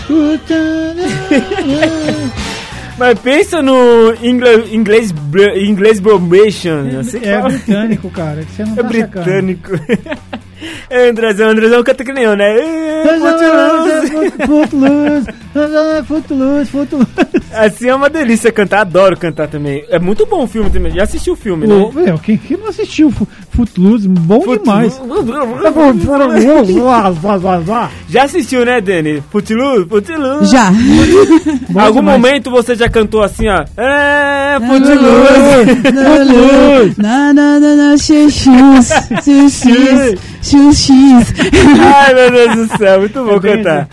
[2.98, 5.14] Mas pensa no inglês inglês
[5.56, 8.42] inglês bromation, assim que É britânico, cara.
[8.44, 9.24] que Você não É tá sacando.
[9.24, 9.70] britânico.
[10.88, 12.56] É, Andrezão, Andrezão canta que nem eu, né?
[12.56, 14.30] É, Footloose.
[14.46, 15.26] Footloose,
[16.06, 17.08] Footloose, Footloose.
[17.54, 19.84] Assim é uma delícia cantar, adoro cantar também.
[19.88, 20.92] É muito bom o filme também.
[20.92, 22.02] Já assisti o filme, Ô, né?
[22.06, 24.08] meu, quem, quem não assistiu Fo- Footloose?
[24.08, 25.00] Bom demais.
[28.08, 29.22] Já assistiu, né, Dani?
[29.30, 30.50] Footloose, Footloose.
[30.50, 30.70] Já.
[31.68, 32.20] Bom Algum demais.
[32.20, 33.64] momento você já cantou assim, ó.
[33.76, 35.82] É, Footloose.
[36.98, 38.88] Na na na na xixis,
[39.22, 41.34] xixis, xixis.
[41.94, 43.88] Ai, meu Deus do céu, muito bom É bem cantar.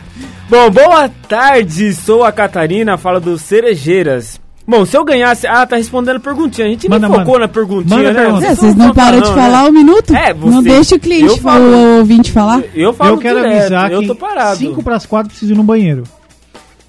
[0.49, 4.39] Bom, boa tarde, sou a Catarina, fala dos Cerejeiras.
[4.67, 5.47] Bom, se eu ganhasse.
[5.47, 6.67] Ah, tá respondendo perguntinha.
[6.67, 7.47] A gente Manda, nem focou manda.
[7.47, 8.21] na perguntinha, Manda né?
[8.23, 8.45] pergunta.
[8.45, 9.35] É, vocês não param de né?
[9.35, 10.15] falar um minuto?
[10.15, 11.63] É, você- Não deixa o cliente, falo.
[11.65, 12.61] o ouvinte falar?
[12.75, 14.57] Eu falo Eu quero direto, avisar eu que tô parado.
[14.57, 16.03] 5 para as 4 preciso ir no banheiro.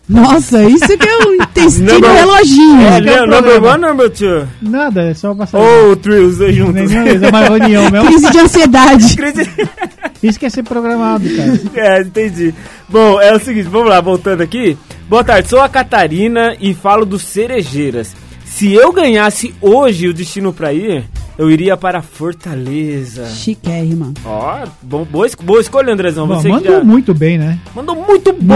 [0.07, 2.81] Nossa, isso que é um intestino Number- reloginho.
[2.83, 3.69] É, é o number problema.
[3.75, 4.47] one, number two.
[4.61, 5.59] Nada, é só passar.
[5.59, 6.75] Ou three, os dois juntos.
[6.75, 8.09] Nem beleza, é uma reunião mesmo.
[8.09, 9.17] Crise de ansiedade.
[9.17, 9.49] Crise-
[10.23, 11.61] Isso que é ser programado, cara.
[11.75, 12.55] É, entendi.
[12.89, 14.77] Bom, é o seguinte, vamos lá, voltando aqui.
[15.09, 18.15] Boa tarde, sou a Catarina e falo dos Cerejeiras.
[18.45, 21.05] Se eu ganhasse hoje o destino pra ir,
[21.39, 23.27] eu iria para Fortaleza.
[23.31, 24.13] Chiquérrima.
[24.25, 26.27] Ó, bom, boa, boa escolha, Andrezão.
[26.27, 27.59] Bom, Você mandou já- muito bem, né?
[27.75, 28.55] mandou muito bom.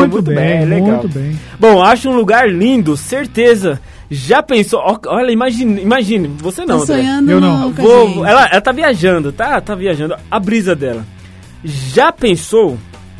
[0.00, 0.88] muito, bem, legal.
[1.02, 1.38] muito bem.
[1.58, 3.80] Bom, acho um lugar lindo, certeza.
[4.10, 4.80] Já pensou?
[5.06, 6.28] Olha, imagine, imagine.
[6.38, 7.72] Você não, Tô sonhando Eu não.
[7.72, 9.60] Vou, ela, ela tá viajando, tá?
[9.60, 10.16] Tá viajando.
[10.30, 11.04] A brisa dela.
[11.64, 12.78] Já pensou?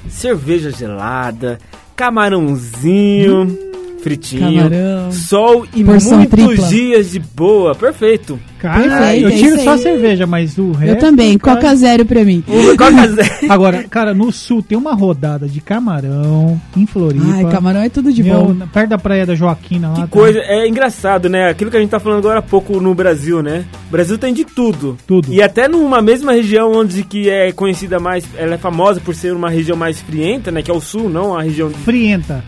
[0.09, 1.59] Cerveja gelada,
[1.97, 3.59] camarãozinho,
[4.07, 5.11] fritinho, Camarão.
[5.13, 6.69] sol e Porção muitos tripla.
[6.69, 7.75] dias de boa.
[7.75, 8.39] Perfeito.
[8.59, 9.79] Cara, Perfeito, eu é tiro só aí.
[9.81, 10.95] cerveja, mas o resto.
[10.95, 11.61] Eu também, cara...
[11.61, 12.43] Coca Zero pra mim.
[12.47, 17.25] O- qual que é- Agora, cara, no sul tem uma rodada de camarão em Floripa.
[17.35, 18.67] Ai, camarão é tudo de Meu, bom.
[18.73, 19.95] perto da praia da Joaquina lá.
[19.95, 20.07] Que tá?
[20.07, 21.49] coisa, é engraçado, né?
[21.51, 23.65] Aquilo que a gente tá falando agora há pouco no Brasil, né?
[23.89, 24.97] O Brasil tem de tudo.
[25.07, 25.33] Tudo.
[25.33, 29.33] E até numa mesma região onde que é conhecida mais, ela é famosa por ser
[29.35, 30.63] uma região mais frienta, né?
[30.63, 32.43] Que é o sul, não a região de Frienta.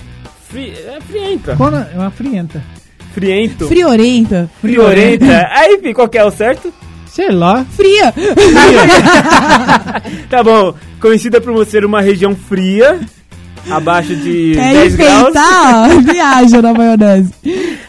[0.49, 1.55] Fri, é frienta.
[1.57, 2.63] Quando- É uma frienta.
[3.15, 3.69] Friento.
[3.69, 4.51] Friorenta.
[4.61, 5.49] Friorenta.
[5.53, 6.73] Aí, enfim, qual que é o certo?
[7.07, 7.65] Sei lá.
[7.71, 8.13] Fria.
[10.31, 10.75] Tá bom.
[11.01, 13.01] Conhecida por ser uma região fria,
[13.71, 15.21] abaixo de Quer 10 graus.
[15.21, 15.91] enfeitar?
[15.91, 17.31] ó, Viaja na maionese.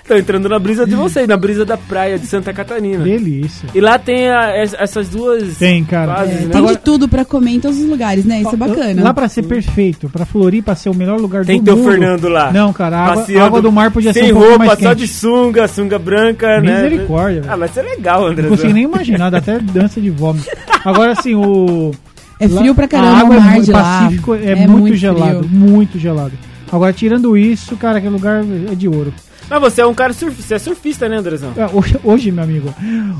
[0.07, 3.03] Tô entrando na brisa de vocês, na brisa da praia de Santa Catarina.
[3.03, 3.69] Delícia.
[3.75, 6.15] E lá tem a- es- essas duas Tem, cara.
[6.15, 6.49] fases, É, né?
[6.51, 8.41] tem de tudo pra comer em todos os lugares, né?
[8.41, 9.03] Isso é bacana.
[9.03, 11.83] Lá pra ser perfeito, pra Floripa ser o melhor lugar Tem que do ter o
[11.83, 11.91] mundo.
[11.91, 12.51] Fernando lá.
[12.51, 14.89] Não, cara, a água, a água do mar podia ser um pouco roupa, mais só
[14.89, 14.97] quente.
[15.01, 16.81] de sunga, sunga branca, né?
[16.83, 18.43] Misericórdia, Ah, vai ser legal, André.
[18.43, 20.47] Não consigo nem imaginar, dá até dança de vômito.
[20.83, 21.91] Agora, assim, o...
[22.39, 23.83] É frio lá- pra a caramba água o mar é, de lá.
[24.03, 26.31] Pacífico é, É muito, muito gelado, muito gelado.
[26.71, 29.13] Agora, tirando isso, cara, aquele lugar é de ouro.
[29.49, 30.41] Mas você é um cara surf...
[30.41, 31.51] você é surfista, né, Andrezão?
[31.57, 32.73] É, Hoje, hoje, meu amigo,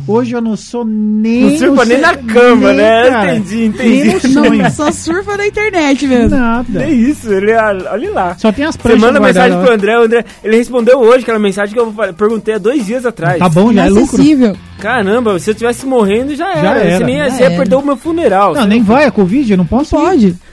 [0.07, 1.51] hoje eu não sou nem...
[1.51, 3.09] Não surfa nem na cama, nem, né?
[3.09, 4.27] cara, Entendi, entendi.
[4.39, 4.57] Nem.
[4.61, 6.37] Não, só surfa na internet mesmo.
[6.37, 6.83] Nada.
[6.83, 8.35] É isso, ele é, olha lá.
[8.37, 9.71] Só tem as Você pranchas manda mensagem pro.
[9.71, 13.39] André, o André, ele respondeu hoje aquela mensagem que eu perguntei há dois dias atrás.
[13.39, 14.01] Tá bom, já é lucro.
[14.15, 14.55] Inacessível.
[14.79, 16.61] Caramba, se eu tivesse morrendo já era.
[16.61, 17.05] Já Você era.
[17.05, 18.53] nem ia, Já você ia perder o meu funeral.
[18.53, 19.99] Não, Você nem vai, é Covid, eu não posso ir.
[19.99, 20.25] Pode.
[20.27, 20.48] E-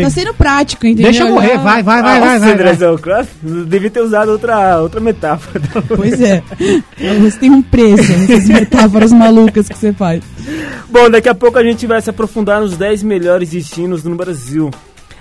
[0.00, 1.10] Tá sendo prático, entendeu?
[1.10, 2.52] Deixa eu morrer, vai, vai, vai, Nossa, vai, vai, vai.
[2.52, 5.60] Andrezão, claro, devia ter usado outra, outra metáfora.
[5.94, 6.42] Pois é.
[7.20, 10.22] Você tem um preço nessas metáforas malucas que você faz.
[10.88, 14.70] Bom, daqui a pouco a gente vai se aprofundar nos 10 melhores destinos no Brasil.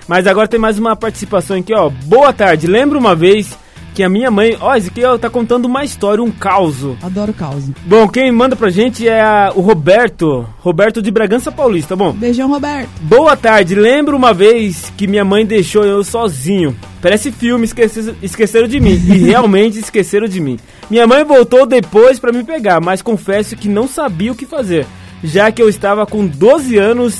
[0.07, 1.89] Mas agora tem mais uma participação aqui, ó.
[1.89, 2.67] Boa tarde.
[2.67, 3.57] Lembro uma vez
[4.01, 4.57] que a minha mãe.
[4.59, 6.77] Ó, esse aqui ó, tá contando uma história, um caos.
[7.03, 7.65] Adoro caos.
[7.85, 10.43] Bom, quem manda pra gente é a- o Roberto.
[10.59, 11.95] Roberto de Bragança Paulista.
[11.95, 12.89] Bom, Beijão, Roberto.
[13.01, 13.75] boa tarde.
[13.75, 16.75] Lembro uma vez que minha mãe deixou eu sozinho.
[16.99, 18.93] Parece filme, esquece- esqueceram de mim.
[18.93, 20.57] E realmente esqueceram de mim.
[20.89, 24.87] Minha mãe voltou depois pra me pegar, mas confesso que não sabia o que fazer.
[25.23, 27.15] Já que eu estava com 12 anos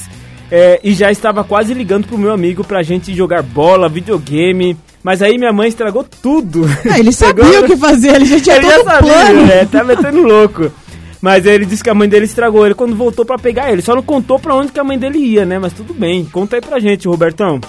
[0.49, 4.75] é, e já estava quase ligando pro meu amigo pra gente jogar bola, videogame.
[5.03, 6.65] Mas aí minha mãe estragou tudo.
[6.89, 9.11] Ah, ele sabia Chegou- o que fazer, ele já tinha ele todo já o sabia,
[9.13, 9.45] plano.
[9.45, 9.65] né?
[9.65, 10.71] Tá metendo louco.
[11.21, 13.81] Mas aí ele disse que a mãe dele estragou ele quando voltou pra pegar ele.
[13.81, 15.59] Só não contou pra onde que a mãe dele ia, né?
[15.59, 16.25] Mas tudo bem.
[16.31, 17.59] Conta aí pra gente, Robertão.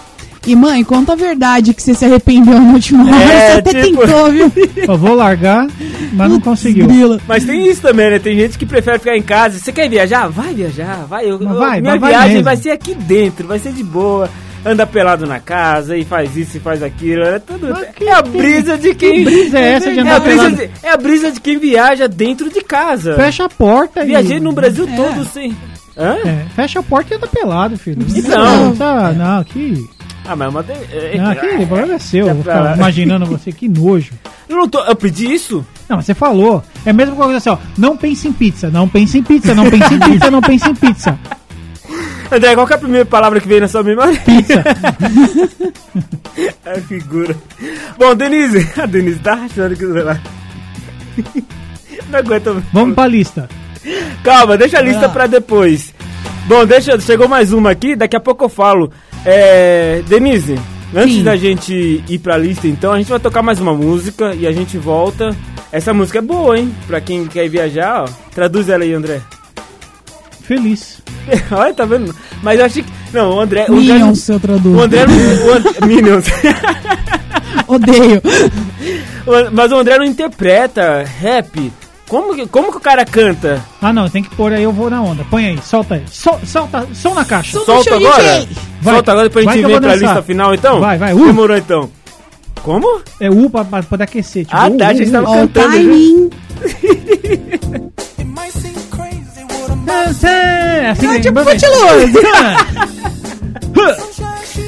[0.47, 3.23] E mãe, conta a verdade que você se arrependeu na última hora.
[3.25, 4.53] É, você até tipo- tentou, viu?
[4.89, 5.69] Eu vou largar,
[6.15, 6.89] mas não conseguiu.
[7.29, 8.19] Mas tem isso também, né?
[8.19, 9.59] Tem gente que prefere ficar em casa.
[9.59, 10.29] Você quer viajar?
[10.29, 11.31] Vai viajar, vai.
[11.31, 12.45] Eu, Mas eu- vai, minha vai viagem mesmo.
[12.45, 14.29] vai ser aqui dentro, vai ser de boa.
[14.65, 17.23] Anda pelado na casa e faz isso e faz aquilo.
[17.25, 19.19] É, tudo, que- é a brisa de quem.
[19.19, 20.57] que brisa é essa de é, andar a brisa pelado?
[20.57, 23.15] de, é a brisa de quem viaja dentro de casa.
[23.17, 24.41] Fecha a porta Viajei e...
[24.41, 24.97] no Brasil É.
[24.97, 25.57] todo sem.
[25.99, 26.17] Hã?
[26.25, 28.07] É, fecha a porta e anda pelado, filho.
[28.15, 28.75] Então.
[28.77, 29.85] Tá, não, aqui.
[30.25, 30.65] Ah, mas uma.
[30.93, 32.29] é- Não, aqui o problema é seu.
[32.29, 34.13] Eu vou ficar imaginando você, que nojo.
[34.49, 34.79] Eu não tô.
[34.85, 35.67] Eu pedi isso?
[35.89, 36.63] Não, mas você falou.
[36.87, 37.59] É a mesma coisa assim, ó.
[37.77, 40.75] Não pense em pizza, não pense em pizza, não pense em pizza, não pense em
[40.75, 41.19] pizza.
[42.35, 44.19] André, qual que é a primeira palavra que veio na sua memória?
[44.21, 44.63] Pizza.
[46.65, 47.37] É figura.
[47.99, 48.67] Bom, Denise.
[48.81, 49.85] A Denise tá achando que.
[49.87, 50.19] sei lá.
[52.09, 52.63] Não aguento.
[52.73, 53.49] Vamos pra lista.
[54.23, 55.93] Calma, deixa a lista pra depois.
[56.47, 56.99] Bom, deixa.
[57.01, 58.91] Chegou mais uma aqui, daqui a pouco eu falo.
[59.25, 60.03] É.
[60.09, 60.59] Denise,
[60.95, 61.25] antes Sim.
[61.25, 64.53] da gente ir pra lista, então, a gente vai tocar mais uma música e a
[64.53, 65.37] gente volta.
[65.71, 66.75] Essa música é boa, hein?
[66.87, 68.09] Pra quem quer viajar, ó.
[68.35, 69.21] Traduz ela aí, André.
[70.43, 70.99] Feliz.
[71.51, 72.15] Olha, tá vendo?
[72.43, 72.93] Mas eu achei que.
[73.13, 73.67] Não, o André.
[73.69, 74.77] O André, Minions, seu traduz.
[74.77, 75.15] o André não.
[75.47, 76.27] O And- Minions.
[77.69, 78.21] Odeio.
[79.53, 81.73] Mas o André não interpreta rap.
[82.09, 83.63] Como que, como que o cara canta?
[83.81, 85.25] Ah, não, tem que pôr aí, eu vou na onda.
[85.31, 86.03] Põe aí, solta aí.
[86.11, 87.59] Sol, solta, som na caixa.
[87.59, 88.47] Som- Solta agora?
[88.83, 88.95] Vai.
[88.95, 90.81] Solta agora depois a Vai gente vou pra lista final então?
[90.81, 91.25] Vai, vai, uh.
[91.27, 91.89] Demorou então.
[92.63, 93.01] Como?
[93.19, 94.45] É U pra, pra poder aquecer.
[94.45, 95.13] Tipo, Ah, uh, tá, uh, a gente uh.
[95.13, 95.67] tava o cantando.
[95.69, 95.73] já.
[95.79, 96.31] timing.
[100.01, 101.41] Assim, Ah, tipo.
[101.45, 102.19] Footloose.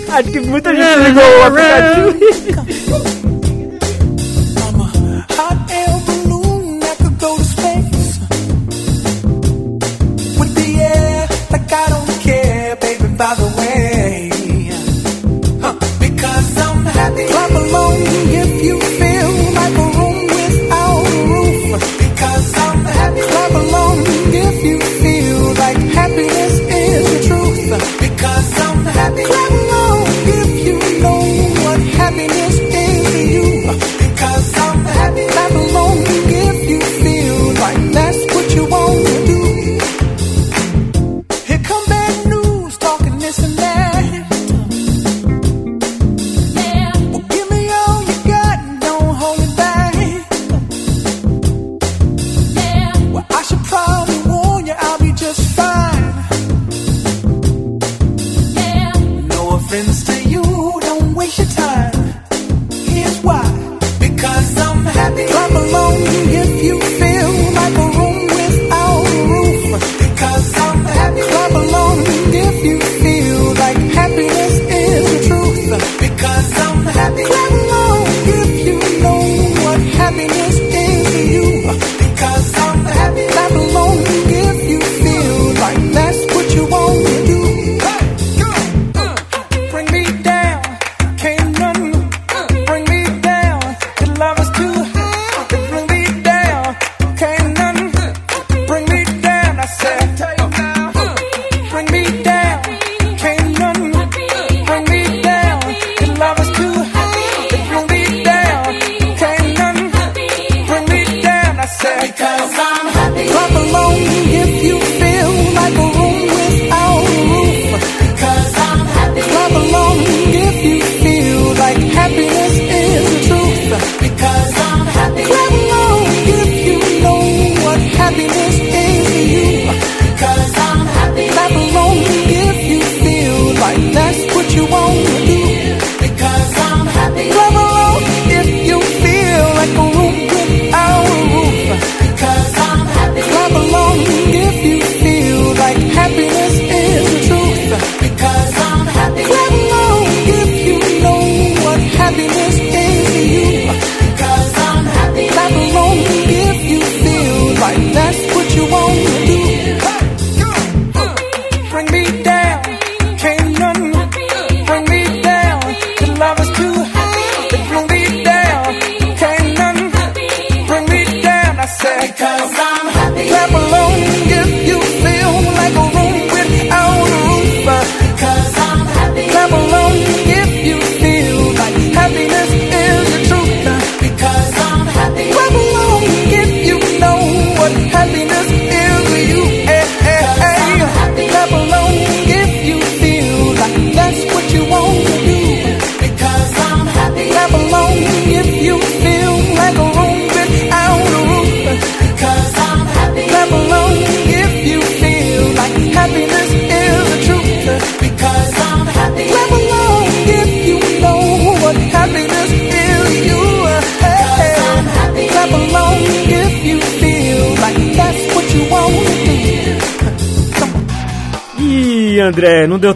[0.15, 2.15] Acho que muita gente É, ligou o aplicativo.
[4.57, 4.85] I'm a
[5.35, 5.59] hot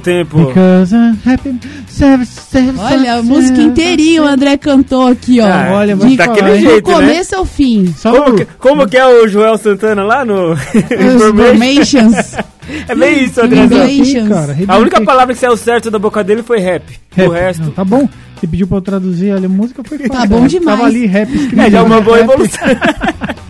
[0.08, 0.52] tempo.
[2.78, 5.46] Olha, a música inteirinha o André cantou aqui, ó.
[5.46, 6.60] Ah, olha, De- daquele falar, hein?
[6.62, 6.94] jeito, do né?
[6.96, 7.94] começo ao fim.
[7.96, 10.52] Só Como que, como que é o Joel Santana lá no?
[10.54, 12.36] Informations.
[12.86, 13.66] É bem isso, André.
[14.28, 16.84] Cara, A única palavra que saiu certo da boca dele foi rap.
[17.16, 17.26] Rap.
[17.26, 17.62] O resto.
[17.62, 18.06] Não, tá bom.
[18.38, 20.12] Você pediu pra eu traduzir ali a música, foi fácil.
[20.12, 20.76] Tá bom demais.
[20.76, 21.58] Tava ali rap escrito.
[21.60, 22.24] É, já é uma boa rap.
[22.24, 22.60] evolução.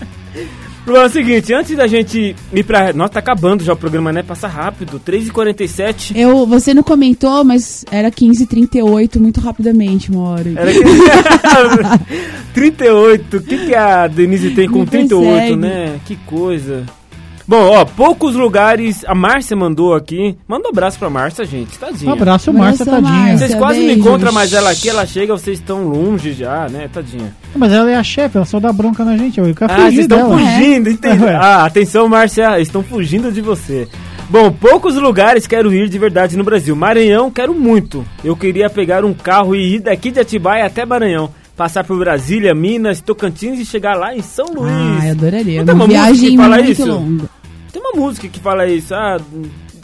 [0.88, 2.94] Bom, é o seguinte, antes da gente ir pra.
[2.94, 4.22] Nossa, tá acabando já o programa, né?
[4.22, 4.98] Passa rápido.
[4.98, 6.16] 3h47.
[6.16, 10.50] Eu, você não comentou, mas era 15h38 muito rapidamente, uma hora.
[10.56, 10.80] Era que...
[12.54, 13.36] 38.
[13.36, 15.56] O que, que a Denise tem com Não 38, consegue.
[15.56, 16.00] né?
[16.06, 16.84] Que coisa.
[17.48, 19.06] Bom, ó, poucos lugares.
[19.06, 20.36] A Márcia mandou aqui.
[20.46, 21.78] Manda um abraço pra Márcia, gente.
[21.78, 22.10] Tadinha.
[22.10, 23.10] Um abraço, Márcia, tadinha.
[23.10, 23.38] Márcia.
[23.38, 24.06] Vocês quase não Beijos.
[24.06, 26.90] encontram mais ela aqui, ela chega, vocês estão longe já, né?
[26.92, 27.34] Tadinha.
[27.56, 29.40] Mas ela é a chefe, ela só dá bronca na gente.
[29.40, 30.38] Eu quero Ah, vocês estão dela.
[30.38, 31.24] fugindo, entendi.
[31.24, 31.34] É.
[31.36, 33.88] Ah, atenção, Márcia, estão fugindo de você.
[34.28, 36.76] Bom, poucos lugares quero ir de verdade no Brasil.
[36.76, 38.04] Maranhão, quero muito.
[38.22, 41.30] Eu queria pegar um carro e ir daqui de Atibaia até Maranhão.
[41.56, 44.70] Passar por Brasília, Minas, Tocantins e chegar lá em São Luís.
[45.00, 45.58] Ah, eu adoraria.
[45.58, 46.86] Não tem Uma viagem muito isso?
[46.86, 47.27] longa.
[47.72, 48.94] Tem uma música que fala isso.
[48.94, 49.18] Ah,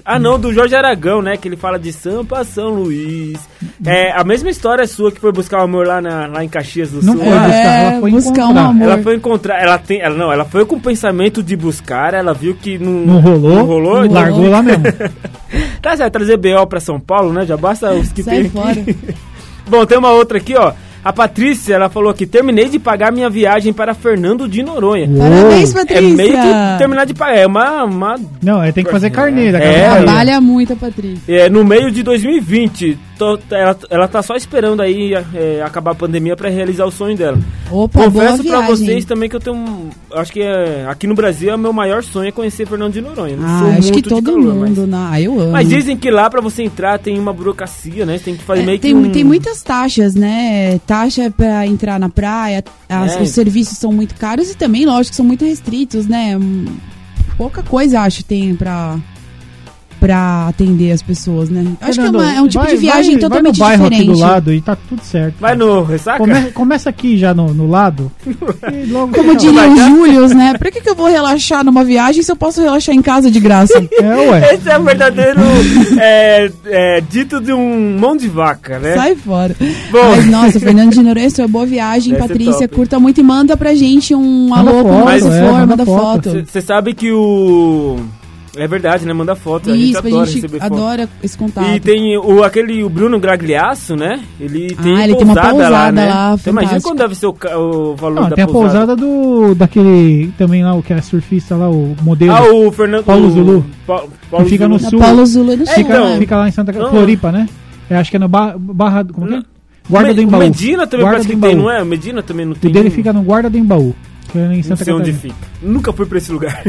[0.06, 1.36] ah, não, do Jorge Aragão, né?
[1.36, 3.38] Que ele fala de Sampa São Luís.
[3.84, 6.90] É a mesma história sua que foi buscar o amor lá, na, lá em Caxias
[6.90, 7.22] do Não Sul.
[7.24, 8.64] foi buscar, É, ela foi buscar um encontrar.
[8.66, 8.82] amor.
[8.88, 12.34] Ela foi encontrar, ela tem, ela não, ela foi com o pensamento de buscar, ela
[12.34, 14.50] viu que não, Não rolou, não rolou, Não largou rolou.
[14.50, 14.84] lá mesmo.
[15.80, 17.44] Tá certo, trazer BO pra São Paulo, né?
[17.46, 18.70] Já basta os que Sai tem fora.
[18.72, 18.96] aqui.
[19.68, 20.72] Bom, tem uma outra aqui, ó.
[21.04, 25.06] A Patrícia, ela falou que terminei de pagar minha viagem para Fernando de Noronha.
[25.06, 25.74] Parabéns.
[25.74, 26.16] É Patrícia.
[26.16, 29.58] meio que terminar de pagar, é uma, uma Não, é, tem que fazer carneira.
[29.58, 30.02] É.
[30.02, 31.20] Trabalha muito a Patrícia.
[31.28, 32.98] é, no meio de 2020.
[33.16, 37.16] Tô- ela, ela tá só esperando aí é, acabar a pandemia para realizar o sonho
[37.16, 37.38] dela.
[37.70, 38.66] Opa, Confesso pra viagem.
[38.76, 42.02] vocês também que eu tenho acho que é, aqui no Brasil é o meu maior
[42.02, 43.36] sonho é conhecer Fernando de Noronha.
[43.36, 45.10] Não Ah, acho que todo calor, mundo, Mas, na...
[45.12, 45.52] ah, eu amo.
[45.52, 48.18] mas dizem que lá pra você entrar tem uma burocracia, né?
[48.18, 49.12] Você tem que fazer É, meio tem, que um...
[49.12, 50.80] tem muitas taxas, né?
[50.86, 53.22] Taxa pra entrar na praia, as- É.
[53.22, 56.36] os serviços são muito caros e também, lógico, são muito restritos, né?
[57.36, 58.96] Pouca coisa, acho, tem pra,
[60.04, 61.64] pra atender as pessoas, né?
[61.80, 63.78] Eu acho que é, uma- é um tipo vai- de viagem vai, totalmente vai no
[63.78, 64.10] bairro diferente.
[64.10, 65.34] aqui do lado e tá tudo certo.
[65.40, 66.18] Vai no ressaca?
[66.18, 68.12] Come- começa aqui já no, no lado.
[68.26, 69.88] e logo Como Não, diria vai o dar?
[69.88, 70.54] Július, né?
[70.58, 73.40] Por que, que eu vou relaxar numa viagem se eu posso relaxar em casa de
[73.40, 73.74] graça?
[74.04, 74.54] É, ué.
[74.54, 75.40] Esse é o verdadeiro
[75.98, 78.94] é, é, dito de um mão de vaca, né?
[78.94, 79.56] Sai fora.
[79.90, 80.10] Bom.
[80.16, 82.68] Mas, nossa, Fernando de Noronha, sua boa viagem, Deve ser Patrícia.
[82.68, 85.66] Curta muito e manda pra gente um Manda alô como foto, se é, for, manda
[85.66, 86.44] manda foto.
[86.46, 87.98] Você sabe que o...
[88.56, 89.12] É verdade, né?
[89.12, 90.72] Manda foto, a gente Isso, adora a gente receber foto.
[90.74, 91.68] adora esse contato.
[91.68, 94.20] E tem o, aquele o Bruno Gragliasso, né?
[94.40, 96.06] Ele tem Ah, ele tem uma pousada, lá, pousada né?
[96.08, 98.86] lá, Então, imagina quando deve ser o, o valor Não, da tem a pousada.
[98.86, 99.54] pousada do.
[99.54, 100.32] daquele.
[100.38, 102.32] também lá, o que é surfista lá, o modelo.
[102.32, 103.04] Ah, o Fernando...
[103.04, 103.66] Paulo o- Zulu.
[103.86, 104.84] Pa- Paulo Que fica no Zulu.
[104.84, 104.98] Na sul.
[105.00, 106.18] Paulo Zulu no É, sul, fica, então, né?
[106.18, 106.90] fica lá em Santa Não.
[106.90, 107.48] Floripa, né?
[107.90, 108.54] Eu acho que é no Barra.
[108.58, 109.42] barra como que é?
[109.90, 110.40] Guarda Me- do o Embaú.
[110.40, 111.82] Medina também Guarda parece que tem, não é?
[111.82, 112.72] O Medina também não O tem.
[112.72, 113.94] dele um- fica no Guarda do Embaú.
[114.34, 115.36] Que é em Não Santa sei onde fica.
[115.62, 116.60] Nunca fui pra esse lugar.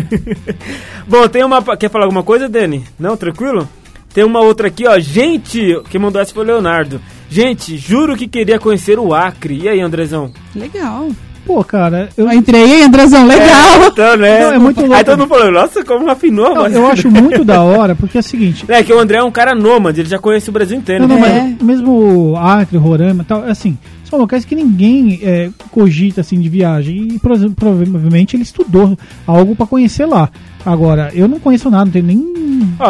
[1.10, 1.64] Bom, tem uma.
[1.76, 2.84] Quer falar alguma coisa, Dani?
[3.00, 3.68] Não, tranquilo?
[4.14, 5.00] Tem uma outra aqui, ó.
[5.00, 7.02] Gente, quem mandou essa foi o Leonardo.
[7.28, 9.62] Gente, juro que queria conhecer o Acre.
[9.64, 10.32] E aí, Andrezão?
[10.56, 11.10] Legal.
[11.44, 13.24] Pô, cara, eu, entrei, hein, Andrezão?
[13.32, 13.88] É, Legal.
[13.88, 14.40] então, né?
[14.42, 14.94] Não, é muito louco.
[14.94, 16.76] Aí todo mundo falou, nossa, como afinou, mas...
[16.76, 18.64] eu acho muito da hora, porque é o seguinte.
[18.68, 21.08] É que o André é um cara nômade, ele já conhece o Brasil inteiro.
[21.08, 21.56] Não, não, né?
[21.60, 21.64] É.
[21.64, 23.76] mas mesmo Acre, Roraima e tal, assim,
[24.10, 29.56] são locais que ninguém é, cogita assim de viagem e pro- provavelmente ele estudou algo
[29.56, 30.30] pra conhecer lá.
[30.66, 32.18] Agora, eu não conheço nada, não tenho nem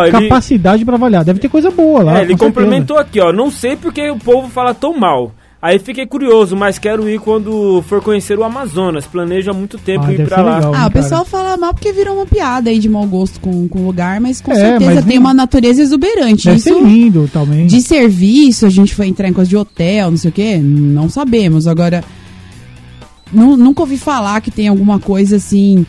[0.08, 1.24] ele- capacidade pra avaliar.
[1.26, 2.20] Deve ter coisa boa lá.
[2.20, 3.34] É, ele complementou aqui, ó.
[3.34, 5.34] Não sei porque o povo fala tão mal.
[5.66, 9.08] Aí fiquei curioso, mas quero ir quando for conhecer o Amazonas.
[9.08, 10.56] Planejo há muito tempo Ah, ir pra lá.
[10.58, 10.74] legal.
[10.74, 10.88] Ah, cara.
[10.90, 13.88] o pessoal fala mal porque virou uma piada aí de mau gosto com, com o
[13.88, 16.46] lugar, mas com É, certeza mas tem uma natureza exuberante.
[16.46, 17.66] Deve Isso ser lindo também.
[17.66, 21.10] de serviço, a gente foi entrar em coisa de hotel, não sei o quê, não
[21.10, 21.66] sabemos.
[21.66, 22.04] Agora,
[23.34, 25.84] nu- nunca ouvi falar que tem alguma coisa assim.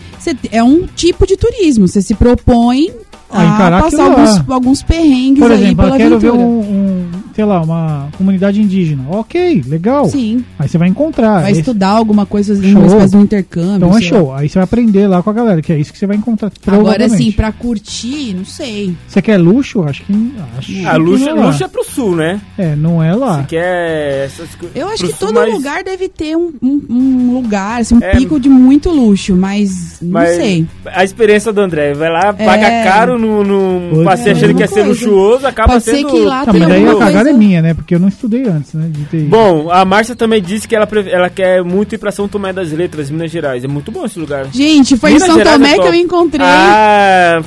[0.51, 2.91] É um tipo de turismo, você se propõe
[3.31, 6.47] Ah, a encarar passar alguns, alguns perrengues Por aí exemplo, pela eu quero ver aventura.
[6.49, 9.05] um, um, sei lá, uma comunidade indígena.
[9.11, 10.07] Ok, legal.
[10.09, 11.43] Sim, Aí você vai encontrar.
[11.43, 12.79] vai Esse- estudar alguma coisa, Show.
[12.81, 13.77] uma espécie de um intercâmbio.
[13.77, 14.19] Então é sei lá.
[14.19, 14.35] show.
[14.35, 16.47] Aí você vai aprender lá com a galera, que é isso que você vai encontrar.
[16.67, 17.15] Agora, provavelmente.
[17.15, 18.97] assim, pra curtir, não sei.
[19.07, 19.83] Você quer luxo?
[19.83, 20.13] Acho que.
[20.59, 21.47] Acho Ah, que luxo, não é, lá.
[21.47, 22.41] luxo é pro sul, né?
[22.57, 23.45] É, não é lá.
[23.45, 24.75] Que é essas coisas.
[24.77, 27.97] Eu acho pro que sul, todo mas- lugar deve ter um, um- um lugar, assim,
[27.97, 28.13] um É.
[28.17, 30.67] pico de muito luxo, mas não Mas sei.
[30.87, 32.45] a experiência do André, vai lá, É.
[32.47, 34.45] paga caro no, no passeio ser.
[34.45, 36.09] achando que É, ia ser luxuoso, acaba Pode ser sendo...
[36.11, 37.75] que lá tem alguma é minha, né?
[37.75, 38.91] Porque eu não estudei antes, né?
[39.29, 42.73] Bom, a Márcia também disse que ela, ela quer muito ir pra São Tomé das
[42.73, 43.65] Letras, Minas Gerais.
[43.65, 44.47] É muito bom esse lugar.
[44.53, 46.47] Gente, foi Minas em São Gerais Tomé é que eu encontrei.
[46.47, 47.39] Ah,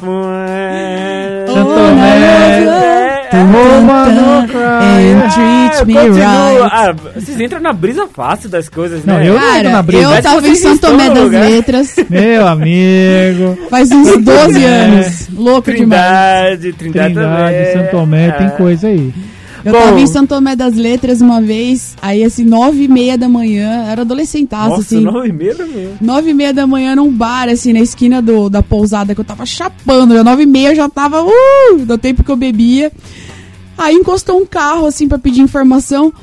[0.50, 1.46] é...
[1.48, 2.20] São Tomé.
[2.72, 3.10] É.
[3.32, 6.20] And treat me right.
[6.72, 9.30] Ah, vocês entram na brisa fácil das coisas, Não, né?
[9.30, 10.04] eu- não entro na Cara, briga.
[10.04, 11.30] eu tava em São Tomé das.
[11.32, 13.58] Letras Meu amigo.
[13.70, 15.30] faz uns 12 anos.
[15.36, 16.60] Louco demais.
[16.60, 17.74] Trindade, Trindade, Trindade, também.
[17.74, 18.52] Santo Tomé, tem Ah.
[18.52, 19.14] coisa aí.
[19.64, 19.80] Eu Bom.
[19.80, 23.86] tava em São Tomé das Letras uma vez, aí assim, nove e meia da manhã,
[23.90, 25.02] era adolescentaço, Nossa, assim.
[25.02, 25.98] nove e meia mesmo.
[26.00, 29.26] Nove e meia da manhã num bar, assim, na esquina do, da pousada que eu
[29.26, 30.14] tava chapando.
[30.14, 32.92] Já nove e meia eu já tava, uh, do tempo que eu bebia.
[33.78, 36.14] Aí encostou um carro, assim, pra pedir informação.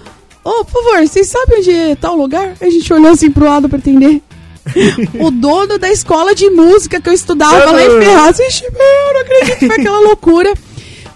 [0.45, 2.55] Ô, por favor, vocês sabem onde é tal lugar?
[2.61, 4.23] A gente olhou assim pro lado pra atender.
[5.21, 8.39] o dono da escola de música que eu estudava lá em Ferraz.
[8.39, 10.53] Ixi, meu, não acredito que foi aquela loucura.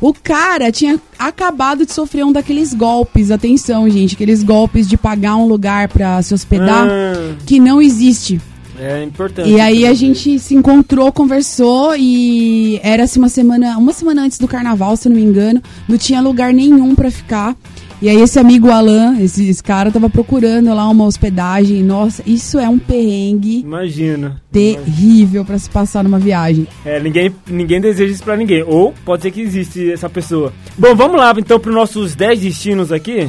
[0.01, 5.37] O cara tinha acabado de sofrer um daqueles golpes, atenção, gente, aqueles golpes de pagar
[5.37, 8.41] um lugar pra se hospedar, Ah, que não existe.
[8.81, 9.51] é importante.
[9.51, 14.39] E aí a gente se encontrou, conversou e era assim uma semana, uma semana antes
[14.39, 17.55] do carnaval, se não me engano, não tinha lugar nenhum pra ficar.
[18.03, 21.83] E aí esse amigo Alan, esse, esse cara tava procurando lá uma hospedagem.
[21.83, 24.41] Nossa, isso é um perrengue Imagina.
[24.51, 26.67] terrível pra se passar numa viagem.
[26.85, 28.63] É, ninguém, ninguém deseja isso pra ninguém.
[28.63, 30.51] Ou pode ser que existe essa pessoa.
[30.79, 33.29] Bom, vamos lá então pros nossos 10 destinos aqui.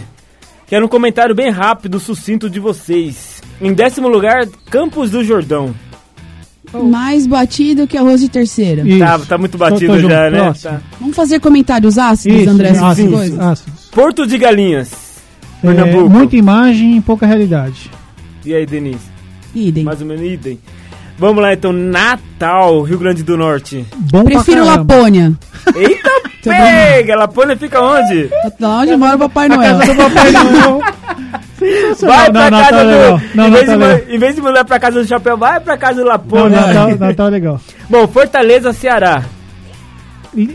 [0.68, 3.42] Quero um comentário bem rápido, sucinto de vocês.
[3.62, 5.76] Em décimo lugar, Campos do Jordão.
[6.74, 8.88] Mais batido que arroz de terceira.
[8.88, 9.00] Isso.
[9.00, 10.10] Tá, tá muito Tô- tô batido junto.
[10.14, 10.40] já, né?
[10.40, 10.72] Próximo.
[10.74, 10.82] Tá.
[11.02, 13.40] Vamos fazer comentários ácidos, Isso, André, essas ácidos, coisas?
[13.40, 13.81] ácidos.
[13.92, 14.92] Porto de Galinhas.
[15.64, 16.10] É, Pernambuco.
[16.10, 17.92] muita imagem e pouca realidade.
[18.46, 19.12] E aí, Denise?
[19.54, 19.84] Idem.
[19.84, 20.60] Mais ou menos idem.
[21.18, 23.86] Vamos lá então, Natal, Rio Grande do Norte.
[24.12, 24.76] Bom Prefiro pra.
[24.76, 25.34] Lapônia.
[25.76, 26.10] Eita,
[26.44, 27.16] pega!
[27.16, 28.30] Lapônia fica onde?
[28.60, 29.78] Lá onde mora o Papai A Noel.
[29.78, 30.82] casa do Papai Noel.
[32.02, 32.90] Vai pra não, casa Natal do...
[32.90, 33.22] é legal.
[33.36, 35.60] Não, em, vez Natal de, é em vez de mandar pra casa do Chapéu, vai
[35.60, 36.60] pra casa do Não, Lapônia.
[36.60, 37.62] Natal, Natal é legal.
[37.88, 39.24] Bom, Fortaleza, Ceará.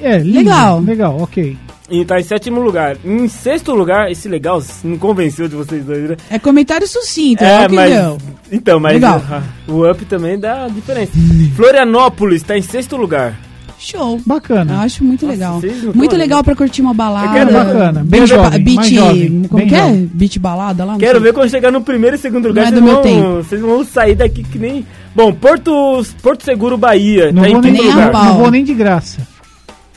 [0.03, 0.81] É, lindo, Legal.
[0.81, 1.57] Legal, ok.
[1.89, 2.97] E tá em sétimo lugar.
[3.05, 6.17] Em sexto lugar, esse legal não convenceu de vocês dois, né?
[6.29, 7.93] É comentário sucinto, é, o que mas.
[7.93, 8.19] deu.
[8.51, 9.23] Então, mas Legal.
[9.31, 11.13] ah, o up também dá diferença.
[11.55, 13.35] Florianópolis tá em sexto lugar.
[13.79, 14.17] Show.
[14.17, 14.81] Eu Bacana.
[14.81, 15.63] acho muito Nossa, legal.
[15.95, 17.27] Muito legal pra curtir uma balada.
[17.27, 19.79] Eu quero- Bacana, bem Beach, jovem, beach, mais jovem, como bem que é?
[19.79, 20.11] jovem.
[20.15, 20.97] Beach balada lá?
[20.97, 21.21] Quero sei.
[21.21, 23.43] ver quando chegar no primeiro e segundo lugar, Não é vocês, meu vão, tempo.
[23.49, 24.85] vocês vão sair daqui que nem.
[25.15, 27.31] Bom, Porto, Porto Seguro, Bahia.
[27.33, 28.13] Não tá vou, em nem, lugar.
[28.13, 29.19] não vou nem de graça.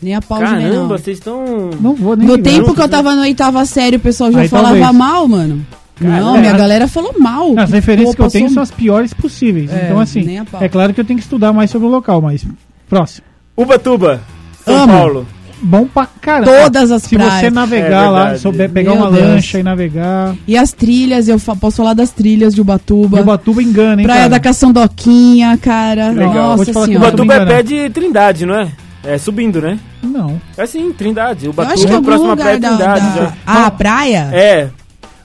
[0.01, 0.87] Nem a pau de nem, Caramba, não.
[0.87, 1.69] vocês estão.
[1.81, 2.73] Não vou nem No tempo graça.
[2.75, 4.95] que eu tava na oitava série, o pessoal já Aí falava talvez.
[4.95, 5.65] mal, mano.
[5.99, 7.53] Não, minha galera falou mal.
[7.59, 9.69] As referências Pô, que eu passou- tenho são as piores possíveis.
[9.69, 12.45] É, então, assim, é claro que eu tenho que estudar mais sobre o local, mas
[12.87, 13.25] próximo.
[13.57, 14.21] Ubatuba,
[14.63, 14.93] São Amo.
[14.93, 15.27] Paulo.
[15.61, 16.49] Bom pra caramba.
[16.63, 17.33] Todas as Se praias.
[17.33, 19.27] você navegar É lá, souber pegar Meu uma Deus.
[19.27, 20.33] lancha e navegar.
[20.47, 23.19] E as trilhas, eu fa- posso falar das trilhas de Ubatuba.
[23.19, 24.29] Ubatuba engana, hein, Praia cara?
[24.29, 26.11] da Caçandoquinha, cara.
[26.11, 26.55] Legal.
[26.55, 26.71] Nossa.
[26.71, 28.69] Ubatuba é pé de Trindade, não é?
[29.03, 29.77] É subindo, né?
[30.01, 30.41] Não.
[30.57, 31.49] É sim, Trindade.
[31.49, 32.69] Ubatuba acho que é é algum próxima praia da...
[32.69, 33.05] Trindade.
[33.07, 33.15] da...
[33.15, 33.33] já.
[33.45, 34.29] Ah, a praia?
[34.31, 34.69] É,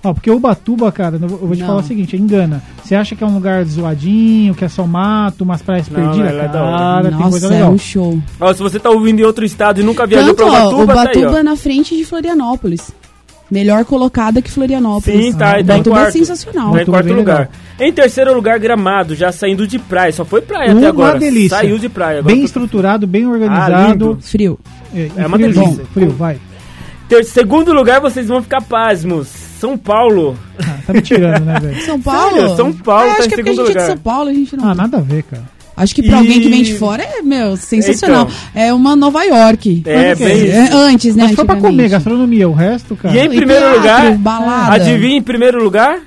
[0.05, 1.67] Ó, porque Ubatuba, cara, eu vou te Não.
[1.67, 2.63] falar o seguinte, engana.
[2.83, 6.35] Você acha que é um lugar zoadinho, que é só mato, umas praias Não, perdidas?
[6.35, 6.49] é.
[6.49, 7.73] Cara, tem coisa Nossa, é legal.
[7.73, 8.19] um show.
[8.39, 10.95] Ó, se você tá ouvindo em outro estado e nunca viajou Tanto, pra ó, Ubatuba,
[10.95, 11.43] tá aí, Ubatuba ó.
[11.43, 12.93] na frente de Florianópolis.
[13.55, 15.27] Melhor colocada que Florianópolis.
[15.27, 16.13] Sim, tá, tá em é quarto.
[16.13, 16.73] sensacional.
[16.73, 17.39] Tá em é quarto bem lugar.
[17.39, 17.53] legal.
[17.89, 20.13] Em terceiro lugar, Gramado, já saindo de praia.
[20.13, 21.19] Só foi praia até Uma agora.
[21.21, 21.57] delícia.
[21.57, 22.19] Saiu de praia.
[22.19, 23.93] Agora Bem foi- estruturado, bem Ah, organizado.
[23.93, 24.19] lindo.
[24.21, 24.59] Frio.
[24.93, 25.85] é, É uma delícia.
[25.93, 26.37] Frio, vai.
[27.09, 29.29] Ter- segundo lugar, vocês vão ficar pasmos.
[29.29, 30.37] São Paulo.
[30.59, 31.81] Ah, tá me tirando, né, velho?
[31.87, 32.33] São Paulo?
[32.35, 33.85] Sério, São Paulo Ah, tá acho em que é porque a segundo gente é de
[33.85, 33.87] lugar.
[33.87, 34.69] São Paulo, a gente não...
[34.69, 35.43] Ah, nada a ver, cara.
[35.77, 38.29] Acho que pra E- alguém que vem de fora é, meu, sensacional.
[38.31, 38.63] Então.
[38.63, 39.83] É uma Nova York.
[39.87, 40.25] É, quê?
[40.25, 41.25] bem É, antes, né?
[41.25, 42.49] Mas foi pra comer, gastronomia.
[42.49, 43.15] O resto, cara.
[43.15, 44.73] E em E primeiro teatro, lugar, balada.
[44.75, 46.01] adivinha em primeiro lugar?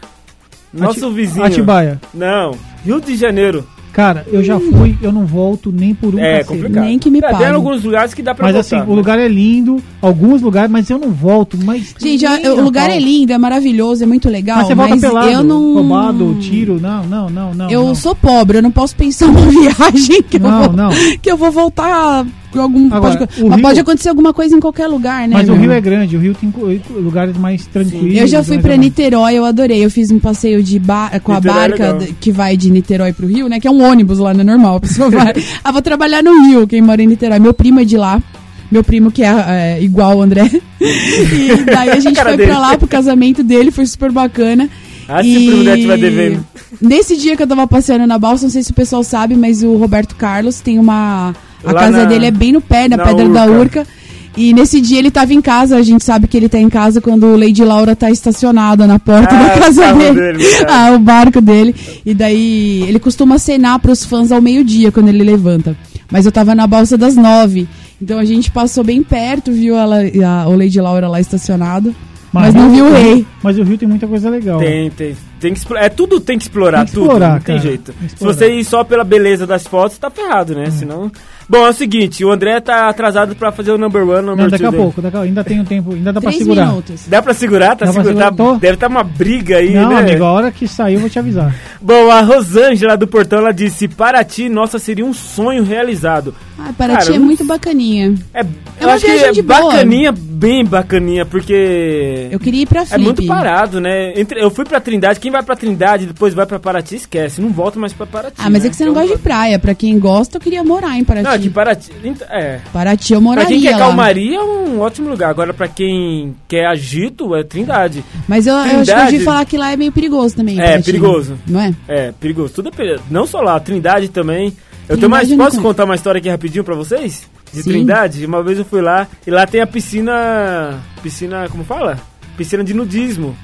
[0.73, 1.43] Nosso Ati- vizinho.
[1.45, 1.99] Atibaia.
[2.13, 2.51] Não,
[2.85, 3.67] Rio de Janeiro.
[3.97, 6.49] Cara, eu já fui, eu não volto nem por um É cacete.
[6.49, 6.83] complicado.
[6.85, 7.37] Nem que me É, pague.
[7.39, 8.77] Tem alguns lugares que dá pra Mas voltar.
[8.83, 11.57] assim, o lugar é lindo, alguns lugares, mas eu não volto.
[11.63, 12.95] Mas Gente, a- nem o lugar pau.
[12.95, 15.73] é lindo, é maravilhoso, é muito legal, Mas mas, você volta pelado, eu não...
[15.73, 17.69] roubado, tiro, não, não, não, não.
[17.71, 17.95] eu não.
[17.95, 20.89] sou pobre, eu não posso pensar numa viagem que, Não, eu, vou, não.
[21.19, 22.23] que eu vou voltar
[22.61, 22.93] algum...
[22.93, 25.33] Agora, pode, mas Rio- pode acontecer alguma coisa em qualquer lugar, né?
[25.35, 25.53] Mas o?
[25.53, 26.53] Rio é grande, o Rio tem
[26.89, 28.15] lugares mais tranquilos.
[28.15, 28.77] Eu já fui menos.
[28.79, 29.83] Niterói, eu adorei.
[29.83, 32.69] Eu fiz um passeio de ba com a Niterói é barca d- que vai de
[32.69, 33.59] Niterói pro Rio, né?
[33.59, 34.75] Que é um ônibus lá, não é normal.
[34.77, 35.33] A pessoa vai.
[35.63, 37.39] ah, vou trabalhar no Rio, quem mora em Niterói.
[37.39, 38.21] Meu primo é de lá.
[38.69, 40.49] Meu primo que é, é, igual o André.
[40.81, 42.49] e daí a gente foi dele.
[42.49, 44.69] pra lá pro casamento dele, foi super bacana.
[45.07, 46.45] Ah, se o primo estiver devendo.
[46.81, 49.63] Nesse dia que eu tava passeando na balsa, não sei se o pessoal sabe, mas
[49.63, 51.33] o Roberto Carlos tem uma.
[51.63, 53.79] A Lá casa na- dele é bem no pé, na, na Pedra da Urca.
[53.81, 53.87] Urca.
[54.35, 57.01] E nesse dia ele tava em casa, a gente sabe que ele tá em casa
[57.01, 60.13] quando o Lady Laura tá estacionada na porta Ah, da casa dele.
[60.13, 60.65] dele, verdade.
[60.69, 61.73] ah, o barco dele.
[62.05, 65.75] E daí ele costuma acenar pros fãs ao meio-dia quando ele levanta.
[66.11, 67.67] Mas eu tava na balsa das nove.
[67.99, 71.95] Então a gente passou bem perto, viu ela, a, o Lady Laura lá estacionado.
[72.31, 73.25] Mas, não viu o rei.
[73.41, 74.59] Mas o Rio tem muita coisa legal.
[74.59, 75.15] Tem, tem.
[75.39, 75.85] Tem que explorar.
[75.85, 77.03] É tudo tem que explorar, Tem que tudo.
[77.05, 77.59] explorar, não tem cara.
[77.67, 77.91] jeito.
[77.93, 78.33] Tem Se explorar.
[78.35, 80.69] você ir só pela beleza das fotos, tá ferrado, né?
[80.69, 81.11] Senão.
[81.49, 84.49] Bom, é o seguinte, o André tá atrasado pra fazer o number one, number Não,
[84.49, 84.83] daqui two a dele.
[84.83, 85.21] pouco, daqui a...
[85.21, 86.67] ainda tem um tempo, ainda dá pra Três segurar.
[86.67, 87.07] minutos.
[87.07, 87.75] Dá pra segurar?
[87.77, 88.55] Tá Dá pra segurar, tô.
[88.57, 89.99] Deve estar uma briga aí, Não, né?
[89.99, 91.55] amigo, a hora que sair eu vou te avisar.
[91.81, 96.35] Bom, a Rosângela do Portão, ela disse, para ti, nossa, seria um sonho realizado.
[96.59, 98.15] Ah, para Cara, é muito bacaninha.
[98.33, 98.47] É, eu
[98.87, 99.61] uma acho que viagem é de boa.
[99.71, 102.27] bacaninha, bem bacaninha, porque...
[102.31, 103.03] Eu queria ir pra É Flip.
[103.03, 104.13] muito parado, né?
[104.19, 107.39] Entre- eu fui pra Trindade, quem vai pra Trindade e depois vai pra Paraty, esquece,
[107.41, 108.35] não volta mais pra Paraty.
[108.39, 108.67] Ah, mas né?
[108.67, 109.59] é que você não Então, gosta de praia.
[109.59, 111.25] Pra quem gosta, eu queria morar em Paraty.
[111.27, 111.91] Não, é que Paraty.
[112.29, 112.59] É.
[112.73, 113.77] Paraty eu Pra moraria quem quer lá.
[113.79, 115.29] calmaria é um ótimo lugar.
[115.29, 118.03] Agora, pra quem quer agito, é Trindade.
[118.27, 120.59] Mas eu, eu acho que eu Trindade- falar que lá é meio perigoso também.
[120.59, 120.83] É, Paraty.
[120.85, 121.37] perigoso.
[121.47, 121.73] Não é?
[121.87, 122.53] É, perigoso.
[122.53, 123.03] Tudo é perigoso.
[123.11, 124.53] Não só lá, Trindade também.
[124.89, 125.31] Eu tenho mais.
[125.33, 127.23] Posso contar uma história aqui rapidinho pra vocês?
[127.53, 127.69] De Sim.
[127.69, 128.25] Trindade?
[128.25, 130.75] Uma vez eu fui lá e lá tem a piscina.
[131.03, 131.97] Piscina, como fala?
[132.37, 133.35] Piscina de nudismo.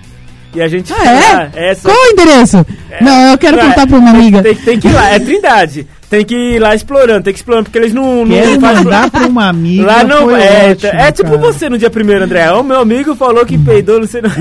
[0.55, 1.33] E a gente Ah, é?
[1.33, 1.49] lá.
[1.55, 2.65] Essa, Qual o endereço?
[3.01, 4.43] Não, eu quero contar é- pra uma amiga.
[4.43, 5.87] Tem, tem que ir lá, é Trindade.
[6.09, 8.83] Tem que ir lá explorando, tem que ir explorando, porque eles não, não Quero fazem-
[8.83, 9.83] mandar pra uma amiga.
[9.87, 11.41] Lá não foi é, ótimo, é tipo cara.
[11.41, 12.51] você no dia primeiro, André.
[12.51, 14.29] O meu amigo falou que peidou, não sei não.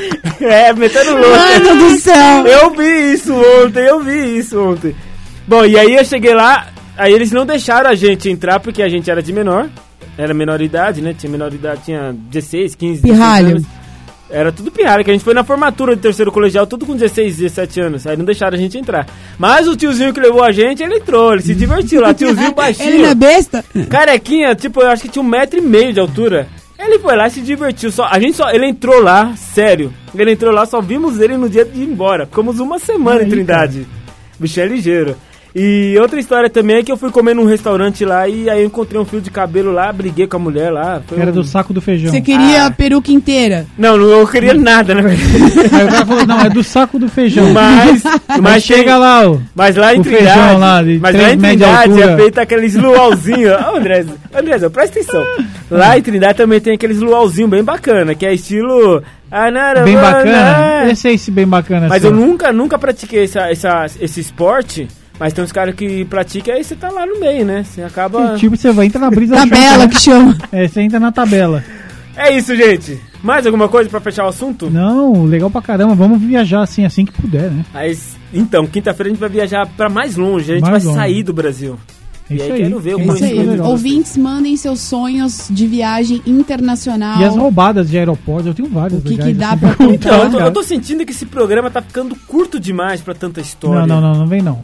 [0.40, 1.30] é, metendo louco.
[1.30, 2.46] Mano do céu!
[2.46, 4.94] Eu vi isso ontem, eu vi isso ontem.
[5.46, 8.88] Bom, e aí eu cheguei lá, aí eles não deixaram a gente entrar porque a
[8.88, 9.68] gente era de menor.
[10.18, 11.14] Era menor idade, né?
[11.16, 13.48] Tinha menor idade, tinha 16, 15, 16 Pirralho.
[13.56, 13.66] anos.
[14.28, 17.36] Era tudo pirralho, que a gente foi na formatura do terceiro colegial, tudo com 16,
[17.36, 18.06] 17 anos.
[18.06, 19.06] Aí não deixaram a gente entrar.
[19.38, 22.12] Mas o tiozinho que levou a gente, ele entrou, ele se divertiu lá.
[22.12, 22.88] Tiozinho baixinho.
[22.88, 23.64] Ele é besta?
[23.88, 26.48] Carequinha, tipo, eu acho que tinha um metro e meio de altura.
[26.78, 27.90] Ele foi lá e se divertiu.
[27.90, 28.50] Só, a gente só.
[28.50, 29.92] Ele entrou lá, sério.
[30.14, 32.26] Ele entrou lá, só vimos ele no dia de ir embora.
[32.26, 33.86] Ficamos uma semana em Aí, Trindade.
[34.38, 35.16] O bicho é ligeiro.
[35.58, 38.66] E outra história também é que eu fui comer num restaurante lá e aí eu
[38.66, 41.00] encontrei um fio de cabelo lá, briguei com a mulher lá.
[41.06, 42.10] foi Era um- do saco do feijão.
[42.10, 42.66] Você queria Ah.
[42.66, 43.64] a peruca inteira.
[43.78, 45.02] Não, não, eu queria nada, né?
[45.72, 47.50] Aí o cara falou, não, é do saco do feijão.
[47.54, 49.38] Mas, Mas mas chega tem- lá, ó.
[49.54, 53.52] Mas lá em O Trindade, feijão lá mas lá em Trindade é feito aqueles luauzinhos.
[53.72, 54.04] Ô, André,
[54.34, 55.24] André, presta atenção.
[55.70, 59.02] Lá em Trindade também tem aqueles luauzinhos bem bacana, que é estilo...
[59.28, 60.12] Anara, Bem Bana.
[60.12, 60.90] bacana.
[60.92, 61.88] Esse é esse bem bacana.
[61.88, 62.14] Mas assim.
[62.14, 64.86] eu nunca, nunca pratiquei essa, essa, esse esporte,
[65.18, 67.64] mas tem uns caras que praticam e aí você tá lá no meio, né?
[67.64, 68.36] Você acaba...
[68.36, 70.36] Tipo, você vai entrar na brisa Tabela que chama.
[70.52, 71.64] É, você entra na tabela.
[72.16, 72.98] É isso, gente.
[73.22, 74.70] Mais alguma coisa pra fechar o assunto?
[74.70, 75.94] Não, legal pra caramba.
[75.94, 77.64] Vamos viajar assim, assim que puder, né?
[77.74, 80.98] Mas, então, quinta-feira a gente vai viajar pra mais longe, a gente Mais vai longe.
[80.98, 81.78] sair do Brasil.
[82.30, 82.62] É E isso aí aí.
[82.62, 83.38] quero ver o É isso aí.
[83.42, 83.66] legal.
[83.70, 87.20] Ouvintes, mandem seus sonhos de viagem internacional.
[87.20, 89.00] E as roubadas de aeroportos, eu tenho várias.
[89.00, 91.26] O que que dá assim, pra contar, Então, eu tô, eu tô sentindo que esse
[91.26, 93.86] programa tá ficando curto demais pra tanta história.
[93.86, 94.60] Não, não, não, não vem não.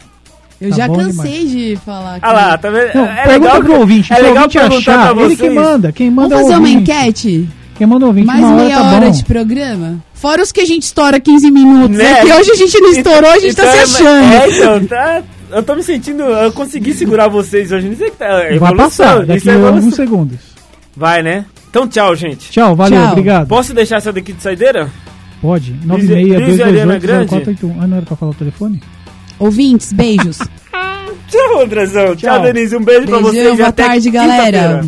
[0.63, 2.19] Eu Tá já cansei de falar.
[2.23, 2.95] Ah lá, tá vendo?
[2.95, 4.13] Não, é pergunta legal pro ouvinte.
[4.13, 5.41] É legal ouvinte perguntar achar, pra ele vocês.
[5.41, 5.93] que manda.
[5.93, 6.91] Quem manda Vamos é o fazer uma ouvinte.
[6.91, 7.49] enquete?
[7.75, 9.11] Quem manda é o ouvinte, Mais uma hora meia tá hora bom.
[9.11, 10.05] de programa?
[10.15, 11.97] Fora os que a gente estoura 15 minutos.
[11.97, 12.05] Né?
[12.05, 14.33] É que hoje a gente não estourou, a gente Então tá se é- achando.
[14.33, 15.23] É, então, tá.
[15.51, 16.23] Eu tô me sentindo.
[16.23, 17.89] Eu consegui segurar vocês hoje.
[17.89, 18.25] Não sei que tá.
[18.27, 19.77] é Vai passar isso daqui é a evolução.
[19.77, 20.39] alguns segundos.
[20.97, 21.45] Vai, né?
[21.71, 22.51] Então, tchau, gente.
[22.51, 23.11] Tchau, valeu, Tchau.
[23.13, 23.49] obrigado.
[23.49, 24.89] Posso deixar essa daqui de saideira?
[25.41, 25.73] Pode.
[25.73, 27.29] Liz- Liz e Ariana 96 Grande?
[27.29, 28.81] 481 Ah, não era pra falar o telefone?
[29.43, 30.39] Ouvintes, beijos.
[31.29, 32.15] Tchau, Andrezão.
[32.15, 32.43] Tchau, Tchau.
[32.43, 32.77] Denise.
[32.77, 33.55] Um beijo pra Beijão, vocês.
[33.55, 34.85] e boa até tarde, galera.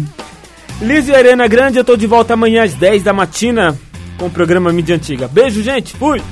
[0.81, 3.77] e Arena Grande, eu tô de volta amanhã às 10 da matina
[4.17, 5.27] com o programa Mídia Antiga.
[5.27, 5.97] Beijo, gente.
[5.97, 6.23] Fui.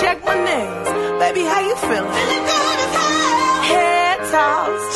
[0.00, 0.88] Check my nails.
[1.18, 2.12] Baby, how you feeling?
[2.12, 3.62] Feeling good as hell.
[3.62, 4.95] Head toss,